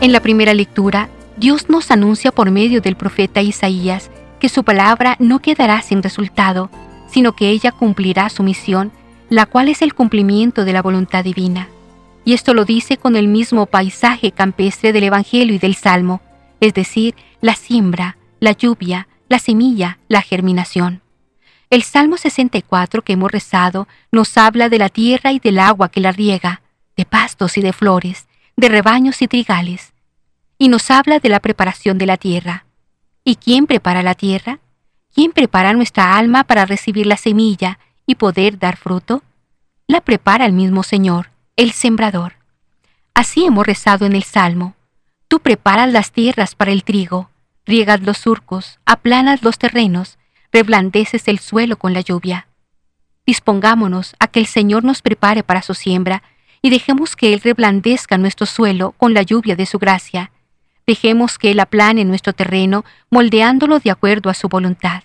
[0.00, 5.16] En la primera lectura, Dios nos anuncia por medio del profeta Isaías que su palabra
[5.18, 6.70] no quedará sin resultado,
[7.06, 8.92] sino que ella cumplirá su misión,
[9.28, 11.68] la cual es el cumplimiento de la voluntad divina.
[12.24, 16.22] Y esto lo dice con el mismo paisaje campestre del Evangelio y del Salmo,
[16.60, 21.02] es decir, la siembra, la lluvia, la semilla, la germinación.
[21.68, 26.00] El Salmo 64 que hemos rezado nos habla de la tierra y del agua que
[26.00, 26.62] la riega,
[26.96, 28.26] de pastos y de flores,
[28.60, 29.94] de rebaños y trigales,
[30.58, 32.66] y nos habla de la preparación de la tierra.
[33.24, 34.60] ¿Y quién prepara la tierra?
[35.12, 39.22] ¿Quién prepara nuestra alma para recibir la semilla y poder dar fruto?
[39.88, 42.34] La prepara el mismo Señor, el sembrador.
[43.14, 44.74] Así hemos rezado en el Salmo.
[45.26, 47.30] Tú preparas las tierras para el trigo,
[47.64, 50.18] riegas los surcos, aplanas los terrenos,
[50.52, 52.46] reblandeces el suelo con la lluvia.
[53.26, 56.22] Dispongámonos a que el Señor nos prepare para su siembra
[56.62, 60.30] y dejemos que Él reblandezca nuestro suelo con la lluvia de su gracia.
[60.86, 65.02] Dejemos que Él aplane nuestro terreno, moldeándolo de acuerdo a su voluntad.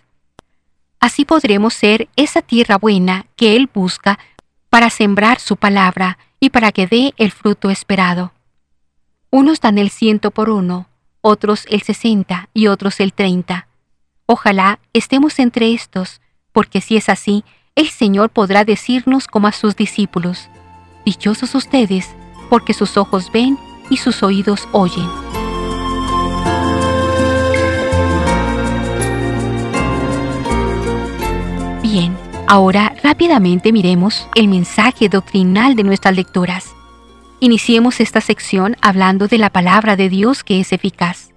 [0.99, 4.19] Así podremos ser esa tierra buena que Él busca
[4.69, 8.33] para sembrar su palabra y para que dé el fruto esperado.
[9.29, 10.87] Unos dan el ciento por uno,
[11.21, 13.67] otros el sesenta y otros el treinta.
[14.25, 17.43] Ojalá estemos entre estos, porque si es así,
[17.75, 20.49] el Señor podrá decirnos como a sus discípulos,
[21.05, 22.15] Dichosos ustedes,
[22.49, 23.59] porque sus ojos ven
[23.91, 25.07] y sus oídos oyen.
[31.83, 36.73] Bien, ahora rápidamente miremos el mensaje doctrinal de nuestras lecturas.
[37.39, 41.33] Iniciemos esta sección hablando de la palabra de Dios que es eficaz.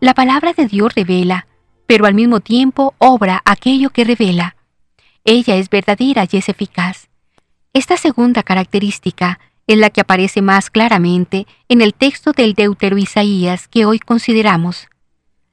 [0.00, 1.46] La palabra de Dios revela,
[1.86, 4.56] pero al mismo tiempo obra aquello que revela.
[5.24, 7.07] Ella es verdadera y es eficaz.
[7.72, 13.68] Esta segunda característica es la que aparece más claramente en el texto del Deutero Isaías
[13.68, 14.88] que hoy consideramos.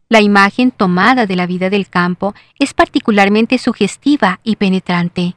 [0.07, 5.35] La imagen tomada de la vida del campo es particularmente sugestiva y penetrante.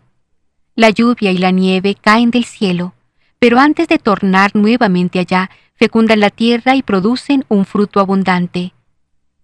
[0.77, 2.95] La lluvia y la nieve caen del cielo,
[3.41, 8.73] pero antes de tornar nuevamente allá, fecundan la tierra y producen un fruto abundante.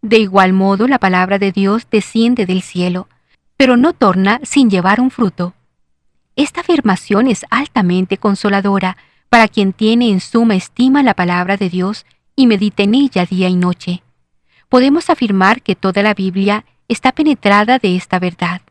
[0.02, 3.08] De igual modo, la palabra de Dios desciende del cielo,
[3.56, 5.54] pero no torna sin llevar un fruto.
[6.36, 8.96] Esta afirmación es altamente consoladora
[9.28, 12.06] para quien tiene en suma estima la palabra de Dios
[12.36, 14.02] y medita en ella día y noche.
[14.68, 18.62] Podemos afirmar que toda la Biblia está penetrada de esta verdad.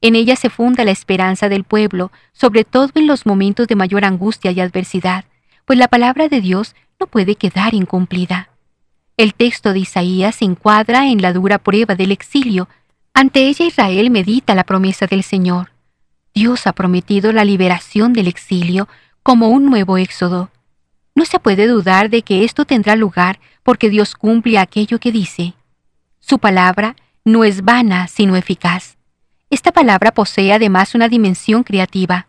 [0.00, 4.04] En ella se funda la esperanza del pueblo, sobre todo en los momentos de mayor
[4.04, 5.24] angustia y adversidad,
[5.64, 8.50] pues la palabra de Dios no puede quedar incumplida.
[9.16, 12.68] El texto de Isaías se encuadra en la dura prueba del exilio.
[13.14, 15.73] Ante ella Israel medita la promesa del Señor.
[16.34, 18.88] Dios ha prometido la liberación del exilio
[19.22, 20.50] como un nuevo éxodo.
[21.14, 25.54] No se puede dudar de que esto tendrá lugar porque Dios cumple aquello que dice.
[26.18, 28.96] Su palabra no es vana, sino eficaz.
[29.48, 32.26] Esta palabra posee además una dimensión creativa.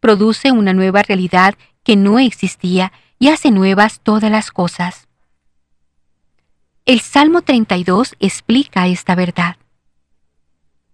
[0.00, 5.08] Produce una nueva realidad que no existía y hace nuevas todas las cosas.
[6.86, 9.56] El Salmo 32 explica esta verdad.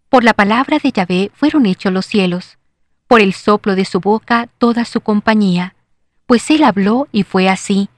[0.08, 2.56] Por la palabra de Yahvé fueron hechos los cielos,
[3.06, 5.74] por el soplo de su boca toda su compañía,
[6.26, 7.88] pues él habló y fue así,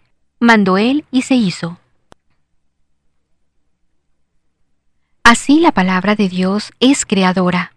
[0.40, 1.78] mandó él y se hizo.
[5.22, 7.74] Así la palabra de Dios es creadora,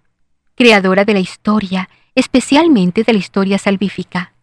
[0.55, 4.33] creadora de la historia, especialmente de la historia salvífica.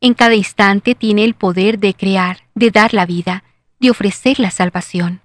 [0.00, 3.42] En cada instante tiene el poder de crear, de dar la vida,
[3.80, 5.20] de ofrecer la salvación.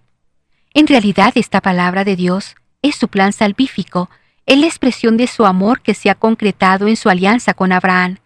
[0.74, 4.10] En realidad esta palabra de Dios es su plan salvífico,
[4.46, 8.18] es la expresión de su amor que se ha concretado en su alianza con Abraham,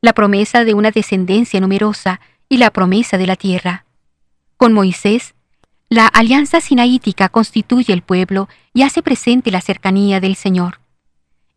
[0.00, 3.84] la promesa de una descendencia numerosa y la promesa de la tierra.
[4.56, 5.34] Con Moisés,
[5.88, 10.80] la alianza sinaítica constituye el pueblo y hace presente la cercanía del Señor.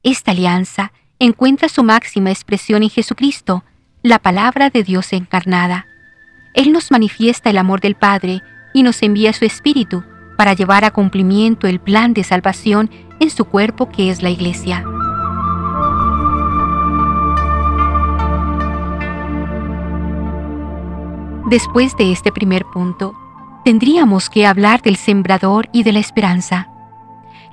[0.03, 3.63] Esta alianza encuentra su máxima expresión en Jesucristo,
[4.01, 5.87] la palabra de Dios encarnada.
[6.53, 8.41] Él nos manifiesta el amor del Padre
[8.73, 10.03] y nos envía su Espíritu
[10.43, 12.91] para llevar a cumplimiento el plan de salvación
[13.21, 14.83] en su cuerpo que es la Iglesia.
[21.49, 23.13] Después de este primer punto,
[23.63, 26.67] tendríamos que hablar del sembrador y de la esperanza.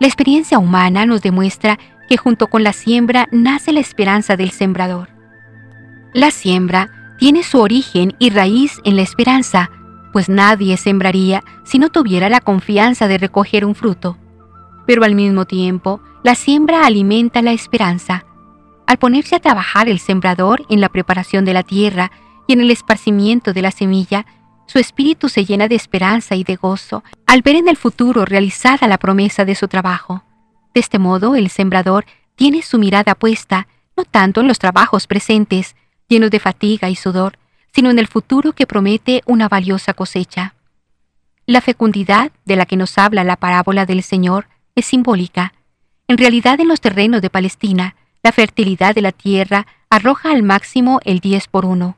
[0.01, 1.79] La experiencia humana nos demuestra
[2.09, 5.11] que junto con la siembra nace la esperanza del sembrador.
[6.13, 9.71] La siembra tiene su origen y raíz en la esperanza,
[10.13, 14.17] pues nadie sembraría si no tuviera la confianza de recoger un fruto.
[14.87, 18.25] Pero al mismo tiempo, la siembra alimenta la esperanza.
[18.87, 22.11] Al ponerse a trabajar el sembrador en la preparación de la tierra
[22.47, 24.27] y en el esparcimiento de la semilla,
[24.67, 28.87] su espíritu se llena de esperanza y de gozo al ver en el futuro realizada
[28.87, 30.25] la promesa de su trabajo.
[30.75, 32.05] De este modo, el sembrador
[32.37, 35.77] tiene su mirada puesta no tanto en los trabajos presentes,
[36.09, 37.39] llenos de fatiga y sudor,
[37.75, 40.55] sino en el futuro que promete una valiosa cosecha.
[41.47, 45.53] La fecundidad de la que nos habla la parábola del Señor es simbólica.
[46.09, 51.01] En realidad en los terrenos de Palestina, la fertilidad de la tierra arroja al máximo
[51.05, 51.97] el 10 por 1.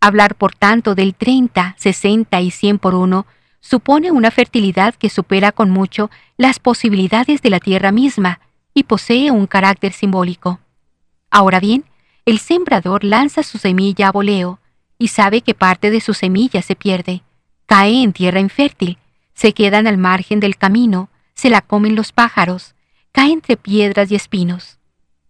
[0.00, 3.26] Hablar, por tanto, del 30, 60 y 100 por 1
[3.60, 8.40] supone una fertilidad que supera con mucho las posibilidades de la tierra misma
[8.74, 10.60] y posee un carácter simbólico.
[11.30, 11.84] Ahora bien,
[12.24, 14.60] el sembrador lanza su semilla a voleo
[14.98, 17.22] y sabe que parte de su semilla se pierde,
[17.66, 18.98] cae en tierra infértil,
[19.34, 22.74] se quedan al margen del camino, se la comen los pájaros,
[23.12, 24.78] cae entre piedras y espinos.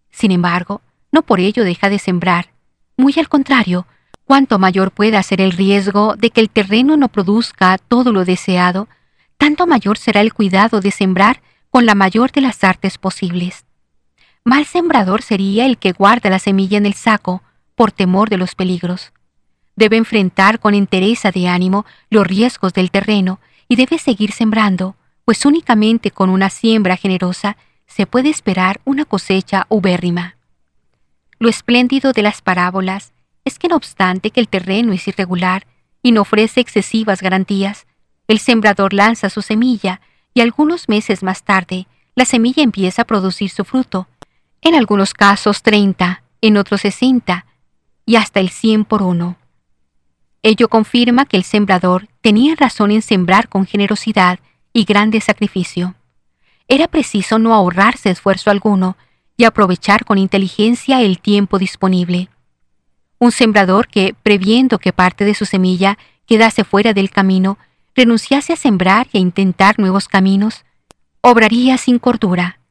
[0.09, 2.49] Sin embargo, no por ello deja de sembrar,
[2.95, 3.85] muy al contrario,
[4.25, 8.87] cuanto mayor pueda ser el riesgo de que el terreno no produzca todo lo deseado,
[9.37, 13.65] tanto mayor será el cuidado de sembrar con la mayor de las artes posibles.
[14.43, 17.43] Mal sembrador sería el que guarda la semilla en el saco
[17.75, 19.11] por temor de los peligros.
[19.77, 25.45] Debe enfrentar con entereza de ánimo los riesgos del terreno y debe seguir sembrando, pues
[25.45, 30.35] únicamente con una siembra generosa se puede esperar una cosecha ubérrima.
[31.39, 33.13] Lo espléndido de las parábolas
[33.45, 35.67] es que no obstante que el terreno es irregular
[36.01, 37.85] y no ofrece excesivas garantías,
[38.27, 40.01] el sembrador lanza su semilla
[40.33, 44.07] y algunos meses más tarde la semilla empieza a producir su fruto,
[44.61, 47.45] en algunos casos 30, en otros 60
[48.07, 49.37] y hasta el 100 por uno.
[50.49, 54.39] Ello confirma que el sembrador tenía razón en sembrar con generosidad
[54.71, 55.95] y grande sacrificio.
[56.69, 58.95] Era preciso no ahorrarse esfuerzo alguno
[59.35, 62.29] y aprovechar con inteligencia el tiempo disponible.
[63.19, 67.57] Un sembrador que, previendo que parte de su semilla quedase fuera del camino,
[67.93, 70.63] renunciase a sembrar y a intentar nuevos caminos,
[71.19, 72.61] obraría sin cordura.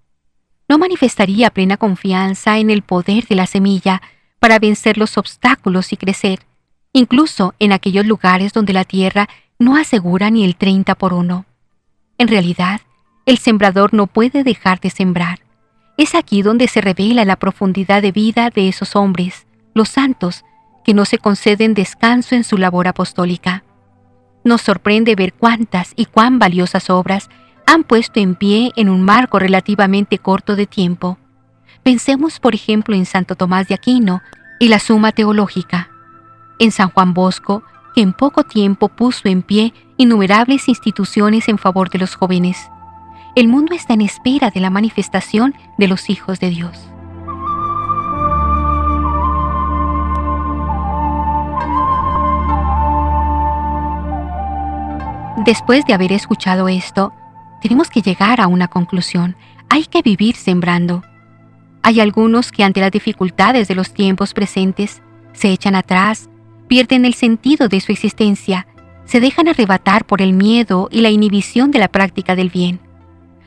[0.66, 4.00] No manifestaría plena confianza en el poder de la semilla
[4.38, 6.38] para vencer los obstáculos y crecer,
[6.96, 9.28] incluso en aquellos lugares donde la tierra
[9.58, 11.44] no asegura ni el 30 por uno.
[12.16, 12.80] En realidad,
[13.26, 15.40] el sembrador no puede dejar de sembrar.
[15.98, 20.42] Es aquí donde se revela la profundidad de vida de esos hombres, los santos,
[20.86, 23.62] que no se conceden descanso en su labor apostólica.
[24.42, 27.28] Nos sorprende ver cuántas y cuán valiosas obras
[27.66, 31.18] han puesto en pie en un marco relativamente corto de tiempo.
[31.82, 34.22] Pensemos, por ejemplo, en Santo Tomás de Aquino
[34.58, 35.90] y la Suma Teológica,
[36.58, 37.62] en San Juan Bosco,
[37.94, 42.70] que en poco tiempo puso en pie innumerables instituciones en favor de los jóvenes.
[43.34, 46.88] El mundo está en espera de la manifestación de los hijos de Dios.
[55.44, 57.12] Después de haber escuchado esto,
[57.60, 59.36] tenemos que llegar a una conclusión.
[59.68, 61.02] Hay que vivir sembrando.
[61.82, 65.02] Hay algunos que ante las dificultades de los tiempos presentes
[65.34, 66.28] se echan atrás,
[66.66, 68.66] pierden el sentido de su existencia,
[69.04, 72.80] se dejan arrebatar por el miedo y la inhibición de la práctica del bien.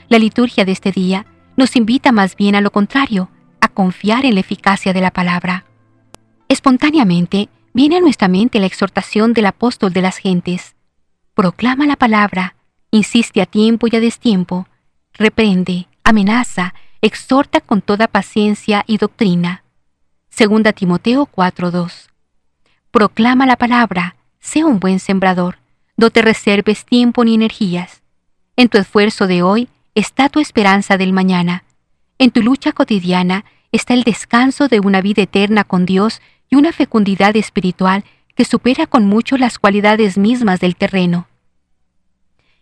[0.08, 1.26] La liturgia de este día
[1.58, 3.30] nos invita más bien a lo contrario,
[3.62, 5.66] a confiar en la eficacia de la palabra.
[6.48, 10.76] Espontáneamente viene a nuestra mente la exhortación del apóstol de las gentes.
[11.34, 12.56] Proclama la palabra,
[12.92, 14.68] insiste a tiempo y a destiempo,
[15.14, 19.64] reprende, amenaza, exhorta con toda paciencia y doctrina.
[20.30, 22.09] Segunda Timoteo 4:2
[22.92, 25.60] Proclama la palabra, sea un buen sembrador,
[25.96, 28.02] no te reserves tiempo ni energías.
[28.56, 31.66] En tu esfuerzo de hoy está tu esperanza del mañana.
[32.18, 36.20] En tu lucha cotidiana está el descanso de una vida eterna con Dios
[36.50, 41.28] y una fecundidad espiritual que supera con mucho las cualidades mismas del terreno.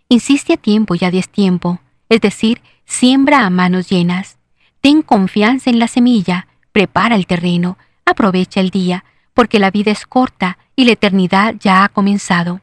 [0.09, 4.37] Insiste a tiempo y a destiempo, es decir, siembra a manos llenas.
[4.81, 9.05] Ten confianza en la semilla, prepara el terreno, aprovecha el día,
[9.37, 12.59] porque la vida es corta y la eternidad ya ha comenzado.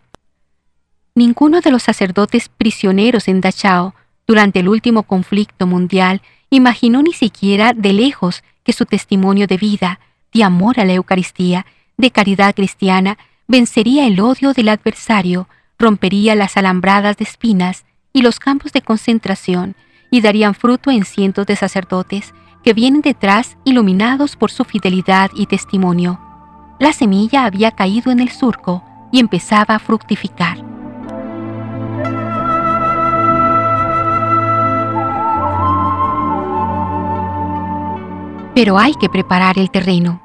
[1.14, 3.92] Ninguno de los sacerdotes prisioneros en Dachau
[4.26, 6.20] durante el último conflicto mundial
[6.50, 10.00] imaginó ni siquiera de lejos que su testimonio de vida,
[10.32, 11.64] de amor a la Eucaristía,
[11.96, 15.48] de caridad cristiana, vencería el odio del adversario,
[15.78, 19.76] rompería las alambradas de espinas y los campos de concentración
[20.10, 25.46] y darían fruto en cientos de sacerdotes que vienen detrás iluminados por su fidelidad y
[25.46, 26.23] testimonio.
[26.84, 30.58] La semilla había caído en el surco y empezaba a fructificar.
[38.54, 40.20] Pero hay que preparar el terreno.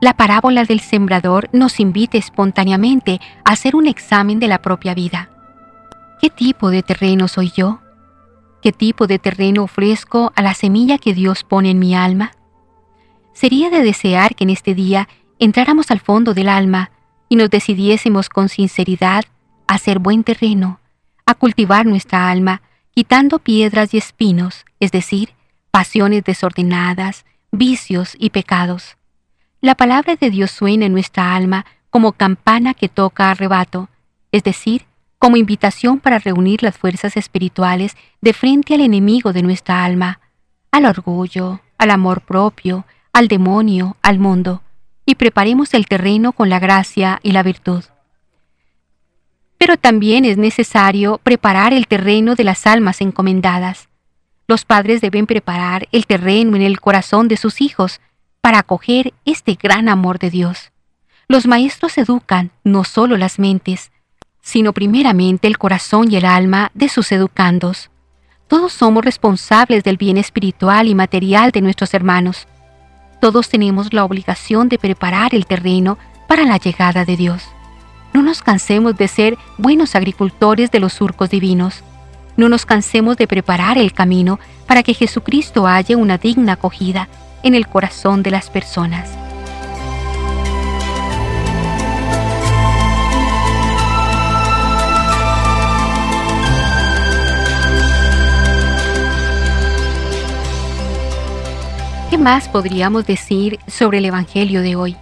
[0.00, 5.28] La parábola del sembrador nos invita espontáneamente a hacer un examen de la propia vida.
[6.20, 7.80] ¿Qué tipo de terreno soy yo?
[8.62, 12.30] ¿Qué tipo de terreno ofrezco a la semilla que Dios pone en mi alma?
[13.32, 15.08] Sería de desear que en este día
[15.38, 16.90] entráramos al fondo del alma
[17.28, 19.24] y nos decidiésemos con sinceridad
[19.66, 20.80] a hacer buen terreno,
[21.26, 22.62] a cultivar nuestra alma,
[22.94, 25.30] quitando piedras y espinos, es decir,
[25.70, 28.96] pasiones desordenadas, vicios y pecados.
[29.60, 33.88] La palabra de Dios suena en nuestra alma como campana que toca arrebato,
[34.32, 34.84] es decir,
[35.18, 40.20] como invitación para reunir las fuerzas espirituales de frente al enemigo de nuestra alma,
[40.70, 44.62] al orgullo, al amor propio, al demonio, al mundo
[45.06, 47.84] y preparemos el terreno con la gracia y la virtud.
[49.56, 53.88] Pero también es necesario preparar el terreno de las almas encomendadas.
[54.48, 58.00] Los padres deben preparar el terreno en el corazón de sus hijos
[58.40, 60.72] para acoger este gran amor de Dios.
[61.28, 63.90] Los maestros educan no solo las mentes,
[64.40, 67.90] sino primeramente el corazón y el alma de sus educandos.
[68.46, 72.46] Todos somos responsables del bien espiritual y material de nuestros hermanos.
[73.26, 75.98] Todos tenemos la obligación de preparar el terreno
[76.28, 77.42] para la llegada de Dios.
[78.12, 81.82] No nos cansemos de ser buenos agricultores de los surcos divinos.
[82.36, 87.08] No nos cansemos de preparar el camino para que Jesucristo haya una digna acogida
[87.42, 89.25] en el corazón de las personas.
[102.08, 104.96] ¿Qué más podríamos decir sobre el Evangelio de hoy?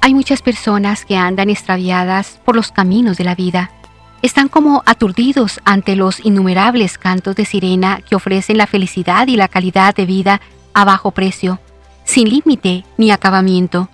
[0.00, 3.72] Hay muchas personas que andan extraviadas por los caminos de la vida.
[4.22, 9.48] Están como aturdidos ante los innumerables cantos de sirena que ofrecen la felicidad y la
[9.48, 10.40] calidad de vida
[10.72, 11.58] a bajo precio,
[12.04, 13.88] sin límite ni acabamiento.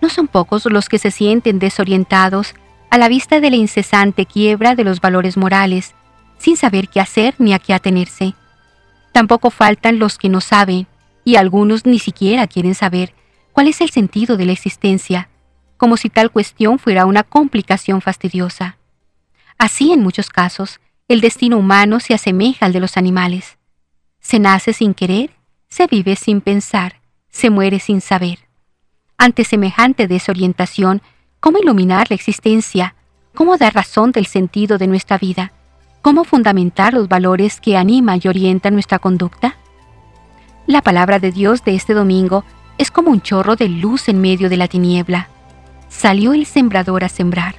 [0.00, 2.54] No son pocos los que se sienten desorientados
[2.90, 5.96] a la vista de la incesante quiebra de los valores morales,
[6.38, 8.34] sin saber qué hacer ni a qué atenerse.
[9.10, 10.86] Tampoco faltan los que no saben
[11.26, 13.12] y algunos ni siquiera quieren saber
[13.50, 15.28] cuál es el sentido de la existencia,
[15.76, 18.78] como si tal cuestión fuera una complicación fastidiosa.
[19.58, 23.58] Así, en muchos casos, el destino humano se asemeja al de los animales.
[24.20, 25.30] Se nace sin querer,
[25.68, 28.38] se vive sin pensar, se muere sin saber.
[29.18, 31.02] Ante semejante desorientación,
[31.40, 32.94] ¿cómo iluminar la existencia?
[33.34, 35.50] ¿Cómo dar razón del sentido de nuestra vida?
[36.02, 39.56] ¿Cómo fundamentar los valores que animan y orientan nuestra conducta?
[40.66, 42.44] La palabra de Dios de este domingo
[42.76, 45.28] es como un chorro de luz en medio de la tiniebla.
[45.88, 47.54] Salió el sembrador a sembrar.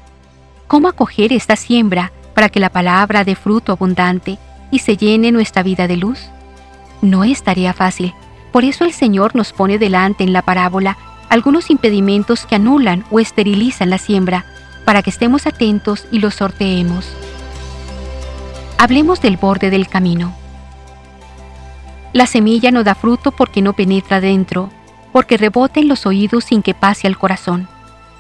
[0.67, 4.37] ¿Cómo acoger esta siembra para que la palabra dé fruto abundante
[4.71, 6.19] y se llene nuestra vida de luz?
[7.01, 8.13] No es tarea fácil.
[8.51, 10.97] Por eso el Señor nos pone delante en la parábola
[11.29, 14.45] algunos impedimentos que anulan o esterilizan la siembra,
[14.83, 17.09] para que estemos atentos y los sorteemos.
[18.77, 20.33] Hablemos del borde del camino.
[22.13, 24.69] La semilla no da fruto porque no penetra dentro,
[25.11, 27.67] porque rebota en los oídos sin que pase al corazón.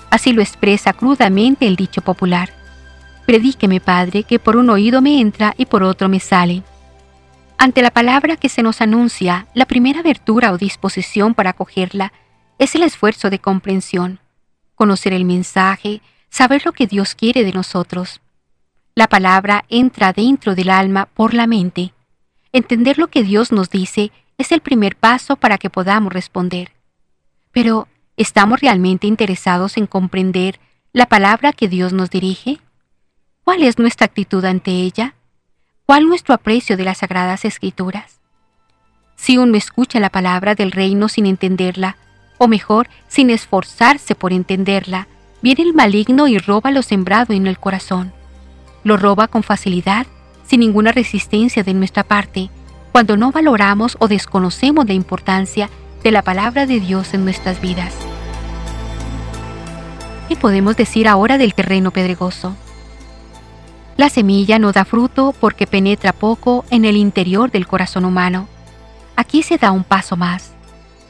[0.09, 2.49] Así lo expresa crudamente el dicho popular.
[3.25, 6.63] Predíqueme, Padre, que por un oído me entra y por otro me sale.
[7.57, 12.13] Ante la palabra que se nos anuncia, la primera abertura o disposición para acogerla
[12.59, 14.19] es el esfuerzo de comprensión,
[14.75, 18.21] conocer el mensaje, saber lo que Dios quiere de nosotros.
[18.95, 21.93] La palabra entra dentro del alma por la mente
[22.57, 26.71] Entender lo que Dios nos dice es el primer paso para que podamos responder.
[27.51, 30.59] Pero, ¿estamos realmente interesados en comprender
[30.91, 32.57] la palabra que Dios nos dirige?
[33.43, 35.13] ¿Cuál es nuestra actitud ante ella?
[35.85, 38.21] ¿Cuál nuestro aprecio de las sagradas escrituras?
[39.15, 41.95] Si uno escucha la palabra del reino sin entenderla,
[42.39, 45.07] o mejor, sin esforzarse por entenderla,
[45.43, 48.13] viene el maligno y roba lo sembrado en el corazón.
[48.83, 50.07] Lo roba con facilidad
[50.47, 52.49] sin ninguna resistencia de nuestra parte,
[52.91, 55.69] cuando no valoramos o desconocemos la importancia
[56.03, 57.93] de la palabra de Dios en nuestras vidas.
[60.27, 62.55] ¿Qué podemos decir ahora del terreno pedregoso?
[63.97, 68.47] La semilla no da fruto porque penetra poco en el interior del corazón humano.
[69.15, 70.51] Aquí se da un paso más.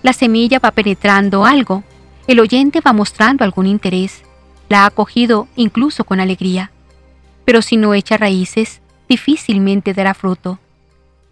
[0.04, 1.84] La semilla va penetrando algo,
[2.28, 4.24] el oyente va mostrando algún interés,
[4.70, 6.72] la ha acogido incluso con alegría.
[7.44, 10.60] Pero si no echa raíces, difícilmente dará fruto.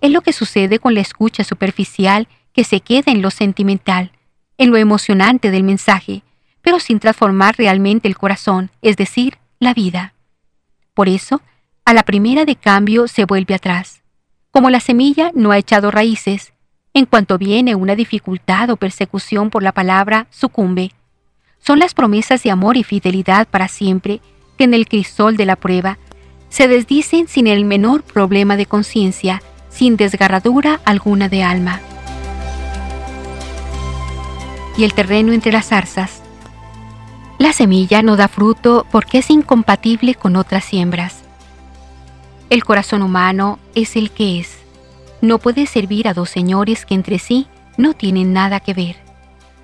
[0.01, 4.11] Es lo que sucede con la escucha superficial que se queda en lo sentimental,
[4.57, 6.23] en lo emocionante del mensaje,
[6.61, 10.13] pero sin transformar realmente el corazón, es decir, la vida.
[10.93, 11.41] Por eso,
[11.86, 14.01] a la primera de cambio se vuelve atrás.
[14.51, 16.53] Como la semilla no ha echado raíces,
[16.93, 20.93] en cuanto viene una dificultad o persecución por la palabra, sucumbe.
[21.59, 24.21] Son las promesas de amor y fidelidad para siempre
[24.57, 25.97] que en el crisol de la prueba
[26.56, 31.82] se desdicen sin el menor problema de conciencia, sin desgarradura alguna de alma.
[34.78, 36.22] Y el terreno entre las zarzas.
[37.39, 41.26] La semilla no da fruto porque es incompatible con otras siembras.
[42.49, 44.58] El corazón humano es el que es.
[45.20, 48.95] No puede servir a dos señores que entre sí no tienen nada que ver.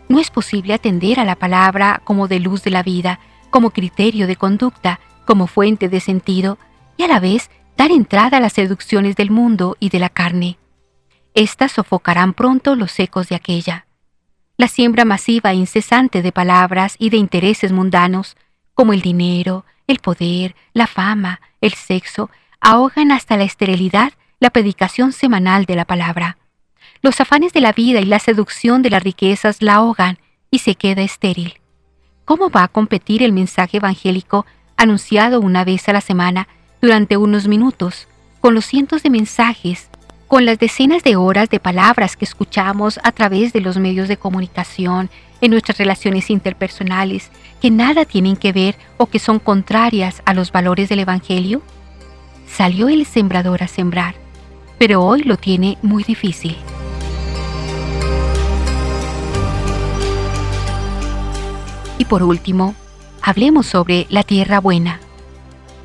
[0.10, 4.28] No es posible atender a la palabra como de luz de la vida, como criterio
[4.28, 6.58] de conducta, como fuente de sentido,
[7.04, 10.58] a la vez dar entrada a las seducciones del mundo y de la carne.
[11.34, 13.86] Estas sofocarán pronto los ecos de aquella.
[14.58, 18.36] La siembra masiva e incesante de palabras y de intereses mundanos,
[18.74, 22.30] como el dinero, el poder, la fama, el sexo,
[22.60, 26.38] ahogan hasta la esterilidad la predicación semanal de la palabra.
[27.02, 30.76] Los afanes de la vida y la seducción de las riquezas la ahogan y se
[30.76, 31.60] queda estéril.
[32.26, 34.46] ¿Cómo va a competir el mensaje evangélico
[34.78, 36.48] anunciado una vez a la semana
[36.82, 38.08] durante unos minutos
[38.40, 39.92] con los cientos de mensajes
[40.32, 44.16] con las decenas de horas de palabras que escuchamos a través de los medios de
[44.16, 45.10] comunicación,
[45.42, 50.54] en nuestras relaciones interpersonales, que nada tienen que ver o que son contrarias a los
[50.54, 51.62] valores del Evangelio?
[52.48, 54.16] Salió el sembrador a sembrar,
[54.78, 56.56] pero hoy lo tiene muy difícil.
[61.98, 62.74] Y por último,
[63.22, 65.02] hablemos sobre la tierra buena.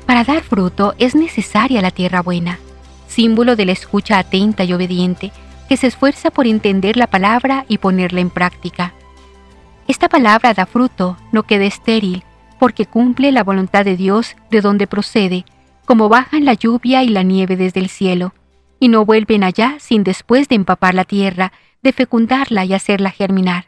[0.07, 2.59] Para dar fruto es necesaria la tierra buena,
[3.07, 5.33] símbolo de la escucha atenta y obediente
[5.67, 8.93] que se esfuerza por entender la palabra y ponerla en práctica.
[9.85, 12.23] Esta palabra da fruto, no queda estéril,
[12.57, 15.43] porque cumple la voluntad de Dios de donde procede,
[15.85, 18.33] como bajan la lluvia y la nieve desde el cielo,
[18.79, 21.51] y no vuelven allá sin después de empapar la tierra,
[21.83, 23.65] de fecundarla y hacerla germinar.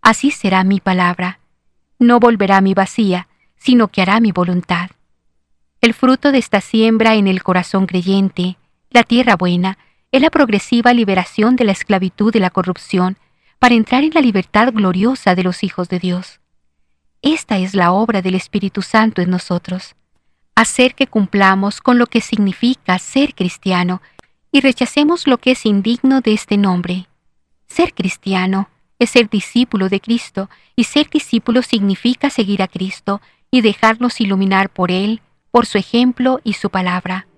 [0.00, 1.40] Así será mi palabra.
[1.98, 4.90] No volverá mi vacía, sino que hará mi voluntad.
[5.84, 8.56] El fruto de esta siembra en el corazón creyente,
[8.88, 9.76] la tierra buena,
[10.12, 13.18] es la progresiva liberación de la esclavitud de la corrupción,
[13.58, 16.40] para entrar en la libertad gloriosa de los hijos de Dios.
[17.20, 19.94] Esta es la obra del Espíritu Santo en nosotros,
[20.54, 24.00] hacer que cumplamos con lo que significa ser cristiano
[24.50, 27.08] y rechacemos lo que es indigno de este nombre.
[27.66, 33.20] Ser cristiano es ser discípulo de Cristo y ser discípulo significa seguir a Cristo
[33.50, 35.20] y dejarnos iluminar por Él,
[35.54, 37.28] por su ejemplo y su palabra.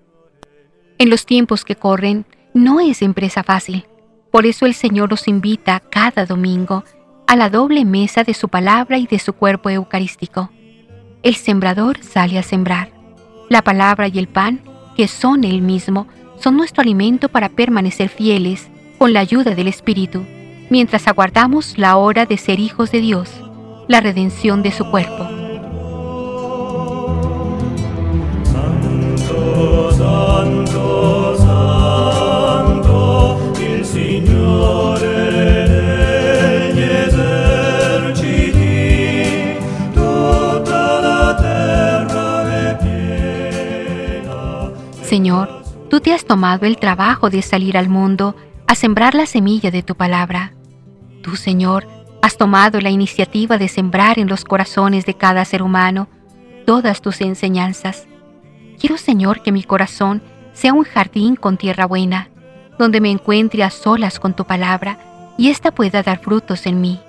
[0.97, 3.85] En los tiempos que corren, no es empresa fácil.
[4.31, 6.83] Por eso el Señor nos invita cada domingo
[7.27, 10.49] a la doble mesa de su palabra y de su cuerpo eucarístico.
[11.21, 12.89] El sembrador sale a sembrar.
[13.49, 14.61] La palabra y el pan,
[14.95, 16.07] que son el mismo,
[16.39, 20.25] son nuestro alimento para permanecer fieles con la ayuda del Espíritu,
[20.71, 23.29] mientras aguardamos la hora de ser hijos de Dios,
[23.87, 25.36] la redención de su cuerpo.
[45.07, 48.35] Señor, tú te has tomado el trabajo de salir al mundo
[48.67, 50.51] a sembrar la semilla de tu palabra.
[51.23, 51.87] Tú, Señor,
[52.21, 56.09] has tomado la iniciativa de sembrar en los corazones de cada ser humano
[56.65, 58.05] todas tus enseñanzas.
[58.77, 62.29] Quiero, Señor, que mi corazón sea un jardín con tierra buena,
[62.77, 64.99] donde me encuentre a solas con tu palabra
[65.37, 66.99] y ésta pueda dar frutos en mí.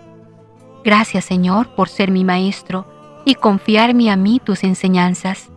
[0.85, 2.87] Gracias, Señor, por ser mi maestro
[3.25, 5.51] y confiarme a mí tus enseñanzas.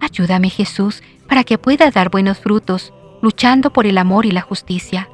[0.00, 5.08] Ayúdame, Jesús, para que pueda dar buenos frutos, luchando por el amor y la justicia.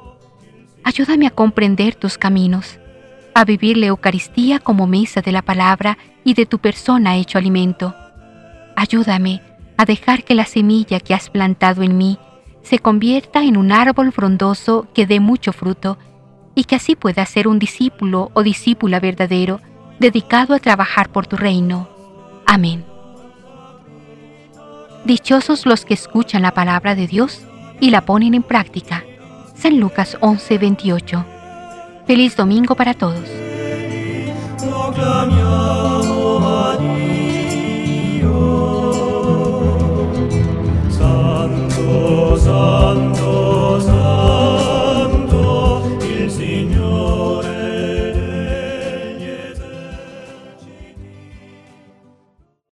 [0.84, 2.78] Ayúdame a comprender tus caminos,
[3.34, 7.94] a vivir la Eucaristía como mesa de la palabra y de tu persona hecho alimento.
[8.76, 9.42] Ayúdame
[9.76, 12.18] a dejar que la semilla que has plantado en mí
[12.62, 15.98] se convierta en un árbol frondoso que dé mucho fruto
[16.54, 19.60] y que así pueda ser un discípulo o discípula verdadero
[19.98, 21.88] dedicado a trabajar por tu reino.
[22.46, 22.91] Amén.
[25.04, 27.42] Dichosos los que escuchan la palabra de Dios
[27.80, 29.04] y la ponen en práctica.
[29.56, 31.24] San Lucas 11:28.
[32.06, 33.28] Feliz domingo para todos.